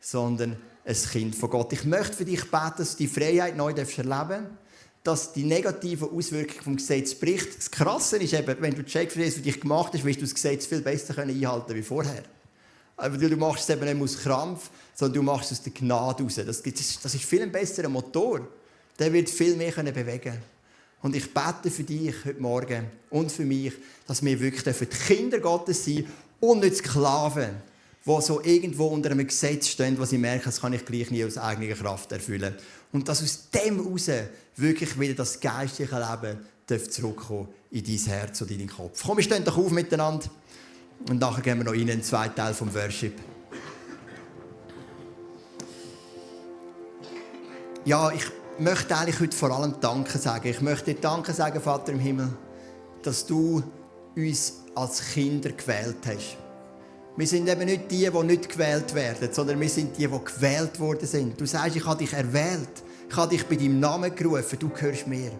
sondern 0.00 0.56
ein 0.84 0.96
Kind 0.96 1.36
von 1.36 1.50
Gott. 1.50 1.72
Ich 1.72 1.84
möchte 1.84 2.16
für 2.16 2.24
dich 2.24 2.50
beten, 2.50 2.78
dass 2.78 2.96
du 2.96 3.04
die 3.04 3.06
Freiheit 3.06 3.56
neu 3.56 3.70
erleben 3.70 4.08
darfst 4.08 4.61
dass 5.02 5.32
die 5.32 5.44
negativen 5.44 6.08
Auswirkungen 6.10 6.62
vom 6.62 6.76
Gesetz 6.76 7.14
bricht. 7.14 7.56
Das 7.58 7.70
Krasse 7.70 8.18
ist 8.18 8.32
eben, 8.32 8.56
wenn 8.60 8.74
du 8.74 8.84
checkst, 8.84 9.16
es 9.16 9.34
für 9.34 9.40
dich 9.40 9.60
gemacht 9.60 9.94
ist, 9.94 10.04
wirst 10.04 10.20
du 10.20 10.24
das 10.24 10.34
Gesetz 10.34 10.66
viel 10.66 10.80
besser 10.80 11.18
einhalten 11.18 11.74
wie 11.74 11.82
vorher. 11.82 12.22
Aber 12.96 13.16
du 13.16 13.36
machst 13.36 13.68
es 13.68 13.74
eben 13.74 13.84
nicht 13.84 14.02
aus 14.02 14.22
Krampf, 14.22 14.70
sondern 14.94 15.14
du 15.14 15.22
machst 15.22 15.50
es 15.50 15.58
aus 15.58 15.64
der 15.64 15.72
Gnade 15.72 16.22
raus. 16.22 16.36
Das, 16.36 16.62
das 16.62 17.14
ist 17.14 17.24
viel 17.24 17.42
ein 17.42 17.50
besserer 17.50 17.88
Motor. 17.88 18.46
Der 18.98 19.12
wird 19.12 19.28
viel 19.28 19.56
mehr 19.56 19.72
bewegen 19.72 20.38
Und 21.02 21.16
ich 21.16 21.32
bete 21.34 21.70
für 21.70 21.82
dich 21.82 22.14
heute 22.24 22.40
Morgen 22.40 22.86
und 23.10 23.32
für 23.32 23.44
mich, 23.44 23.72
dass 24.06 24.24
wir 24.24 24.38
wirklich 24.38 24.76
für 24.76 24.86
die 24.86 24.96
Kinder 24.96 25.40
Gottes 25.40 25.84
sein 25.84 26.06
und 26.38 26.60
nicht 26.60 26.76
Sklaven 26.76 27.56
die 28.04 28.20
so 28.20 28.42
irgendwo 28.42 28.86
unter 28.86 29.10
einem 29.12 29.26
Gesetz 29.26 29.68
stehen, 29.68 29.98
wo 29.98 30.04
sie 30.04 30.18
merken, 30.18 30.46
das 30.46 30.60
kann 30.60 30.72
ich 30.72 30.84
gleich 30.84 31.10
nie 31.10 31.24
aus 31.24 31.38
eigener 31.38 31.74
Kraft 31.74 32.10
erfüllen. 32.10 32.54
Und 32.92 33.08
dass 33.08 33.22
aus 33.22 33.50
dem 33.50 33.82
heraus 33.82 34.10
wirklich 34.56 34.98
wieder 35.00 35.14
das 35.14 35.40
geistliche 35.40 35.98
Leben 35.98 36.38
zurückkommen 36.90 37.48
in 37.70 37.84
dein 37.84 37.98
Herz 37.98 38.40
und 38.40 38.50
in 38.50 38.58
deinen 38.58 38.68
Kopf. 38.68 39.02
Komm, 39.04 39.16
wir 39.16 39.24
stehen 39.24 39.44
doch 39.44 39.56
auf 39.56 39.70
miteinander 39.70 40.26
und 41.08 41.18
nachher 41.18 41.42
gehen 41.42 41.58
wir 41.58 41.64
noch 41.64 41.72
in 41.72 41.86
den 41.86 42.02
zweiten 42.02 42.34
Teil 42.34 42.54
vom 42.54 42.72
Worship. 42.74 43.14
Ja, 47.84 48.12
ich 48.12 48.24
möchte 48.58 48.96
eigentlich 48.96 49.18
heute 49.18 49.36
vor 49.36 49.50
allem 49.50 49.74
Danke 49.80 50.18
sagen. 50.18 50.46
Ich 50.48 50.60
möchte 50.60 50.94
dir 50.94 51.00
Danke 51.00 51.32
sagen, 51.32 51.60
Vater 51.60 51.92
im 51.92 51.98
Himmel, 51.98 52.28
dass 53.02 53.26
du 53.26 53.62
uns 54.14 54.60
als 54.74 55.12
Kinder 55.12 55.50
gewählt 55.50 55.96
hast. 56.06 56.36
Wir 57.14 57.26
sind 57.26 57.46
eben 57.46 57.66
nicht 57.66 57.90
die, 57.90 58.08
die 58.08 58.22
nicht 58.24 58.48
gewählt 58.48 58.94
werden, 58.94 59.28
sondern 59.32 59.60
wir 59.60 59.68
sind 59.68 59.98
die, 59.98 60.06
die 60.06 60.24
gewählt 60.24 60.80
worden 60.80 61.06
sind. 61.06 61.38
Du 61.38 61.44
sagst, 61.44 61.76
ich 61.76 61.84
habe 61.84 61.98
dich 61.98 62.12
erwählt. 62.12 62.82
Ich 63.08 63.16
habe 63.16 63.28
dich 63.28 63.46
bei 63.46 63.56
deinem 63.56 63.80
Namen 63.80 64.14
gerufen. 64.14 64.58
Du 64.58 64.70
gehörst 64.70 65.06
mir. 65.06 65.30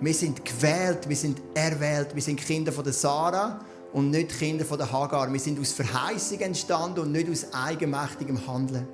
Wir 0.00 0.14
sind 0.14 0.44
gewählt, 0.44 1.08
wir 1.08 1.16
sind 1.16 1.40
erwählt. 1.54 2.08
Wir 2.14 2.22
sind 2.22 2.40
Kinder 2.40 2.72
von 2.72 2.82
der 2.82 2.92
Sarah 2.92 3.60
und 3.92 4.10
nicht 4.10 4.36
Kinder 4.36 4.64
von 4.64 4.76
der 4.76 4.90
Hagar. 4.90 5.32
Wir 5.32 5.38
sind 5.38 5.60
aus 5.60 5.70
Verheißung 5.70 6.40
entstanden 6.40 6.98
und 6.98 7.12
nicht 7.12 7.30
aus 7.30 7.46
eigenmächtigem 7.52 8.44
Handeln. 8.48 8.88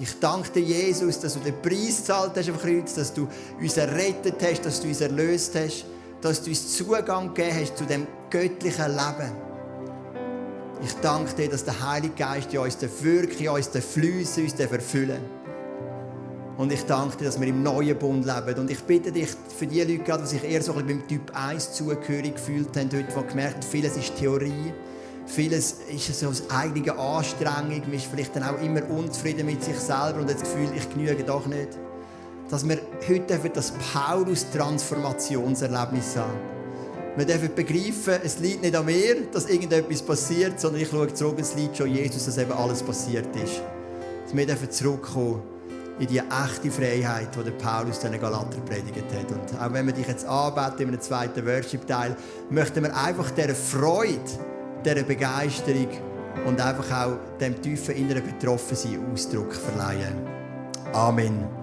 Ich 0.00 0.18
danke 0.18 0.50
dir, 0.50 0.62
Jesus, 0.62 1.20
dass 1.20 1.34
du 1.34 1.40
den 1.40 1.62
Preis 1.62 1.98
gezahlt 1.98 2.32
hast 2.34 2.48
am 2.48 2.58
Kreuz, 2.58 2.94
dass 2.94 3.14
du 3.14 3.28
uns 3.60 3.76
errettet 3.76 4.34
hast, 4.42 4.66
dass 4.66 4.80
du 4.80 4.88
uns 4.88 5.00
erlöst 5.00 5.54
hast, 5.54 5.84
dass 6.20 6.42
du 6.42 6.50
uns 6.50 6.76
Zugang 6.76 7.32
gegeben 7.32 7.56
hast 7.60 7.78
zu 7.78 7.84
dem 7.84 8.04
göttlichen 8.30 8.90
Leben. 8.90 9.51
Ich 10.84 10.92
danke 11.00 11.34
dir, 11.34 11.48
dass 11.48 11.64
der 11.64 11.88
Heilige 11.88 12.14
Geist 12.14 12.52
in 12.52 12.60
uns 12.60 12.78
wirken, 13.02 13.38
in 13.38 13.48
uns 13.48 13.68
fließen, 13.68 14.44
uns 14.44 14.54
verfüllen 14.54 15.42
und 16.62 16.72
ich 16.72 16.84
danke 16.84 17.16
dir, 17.16 17.24
dass 17.24 17.40
wir 17.40 17.48
im 17.48 17.62
neuen 17.62 17.98
Bund 17.98 18.26
leben. 18.26 18.60
Und 18.60 18.70
ich 18.70 18.84
bitte 18.84 19.10
dich 19.10 19.30
für 19.56 19.66
die 19.66 19.80
Leute, 19.80 20.20
die 20.20 20.26
sich 20.26 20.44
eher 20.44 20.62
so 20.62 20.74
ein 20.74 20.86
bisschen 20.86 21.00
beim 21.00 21.08
Typ 21.08 21.32
1 21.34 21.72
zugehörig 21.72 22.36
gefühlt 22.36 22.76
haben, 22.76 22.90
heute, 22.92 23.04
die 23.04 23.28
gemerkt 23.28 23.54
haben, 23.54 23.62
vieles 23.62 23.96
ist 23.96 24.14
Theorie, 24.16 24.72
vieles 25.26 25.78
ist 25.88 26.20
so 26.20 26.28
aus 26.28 26.44
eigener 26.50 26.96
Anstrengung, 26.98 27.80
man 27.80 27.94
ist 27.94 28.06
vielleicht 28.06 28.36
dann 28.36 28.44
auch 28.44 28.62
immer 28.62 28.88
unzufrieden 28.90 29.46
mit 29.46 29.64
sich 29.64 29.76
selber 29.76 30.20
und 30.20 30.28
hat 30.28 30.40
das 30.40 30.42
Gefühl, 30.42 30.68
ich 30.76 30.88
genüge 30.90 31.24
doch 31.24 31.46
nicht. 31.46 31.70
Dass 32.50 32.68
wir 32.68 32.78
heute 33.08 33.38
das 33.48 33.72
Paulus-Transformationserlebnis 33.92 36.16
haben. 36.16 36.61
Wir 37.14 37.26
dürfen 37.26 37.54
begreifen, 37.54 38.20
es 38.24 38.38
liegt 38.38 38.62
nicht 38.62 38.74
an 38.74 38.86
mir, 38.86 39.26
dass 39.30 39.46
irgendetwas 39.46 40.00
passiert, 40.00 40.58
sondern 40.58 40.80
ich 40.80 40.88
schaue 40.88 41.12
zurück, 41.12 41.36
es 41.38 41.54
liegt 41.54 41.76
schon 41.76 41.94
Jesus, 41.94 42.24
dass 42.24 42.38
eben 42.38 42.52
alles 42.52 42.82
passiert 42.82 43.36
ist. 43.36 43.60
Dass 44.24 44.34
wir 44.34 44.46
dürfen 44.46 44.70
zurückkommen 44.70 45.42
in 45.98 46.06
die 46.06 46.18
echte 46.18 46.70
Freiheit, 46.70 47.28
die 47.36 47.50
Paulus 47.50 48.00
den 48.00 48.18
Galater 48.18 48.58
predigt 48.64 49.04
hat. 49.12 49.30
Und 49.30 49.60
auch 49.60 49.72
wenn 49.72 49.86
wir 49.86 49.92
dich 49.92 50.08
jetzt 50.08 50.24
anbeten 50.24 50.80
in 50.80 50.88
einem 50.88 51.00
zweiten 51.02 51.46
Worship-Teil, 51.46 52.16
möchten 52.48 52.82
wir 52.82 52.96
einfach 52.96 53.30
dieser 53.30 53.54
Freude, 53.54 54.18
dieser 54.82 55.02
Begeisterung 55.02 55.88
und 56.46 56.60
einfach 56.60 57.06
auch 57.06 57.38
dem 57.38 57.60
tiefen 57.60 57.94
inneren 57.94 58.24
Betroffensein 58.24 59.12
Ausdruck 59.12 59.54
verleihen. 59.54 60.16
Amen. 60.94 61.61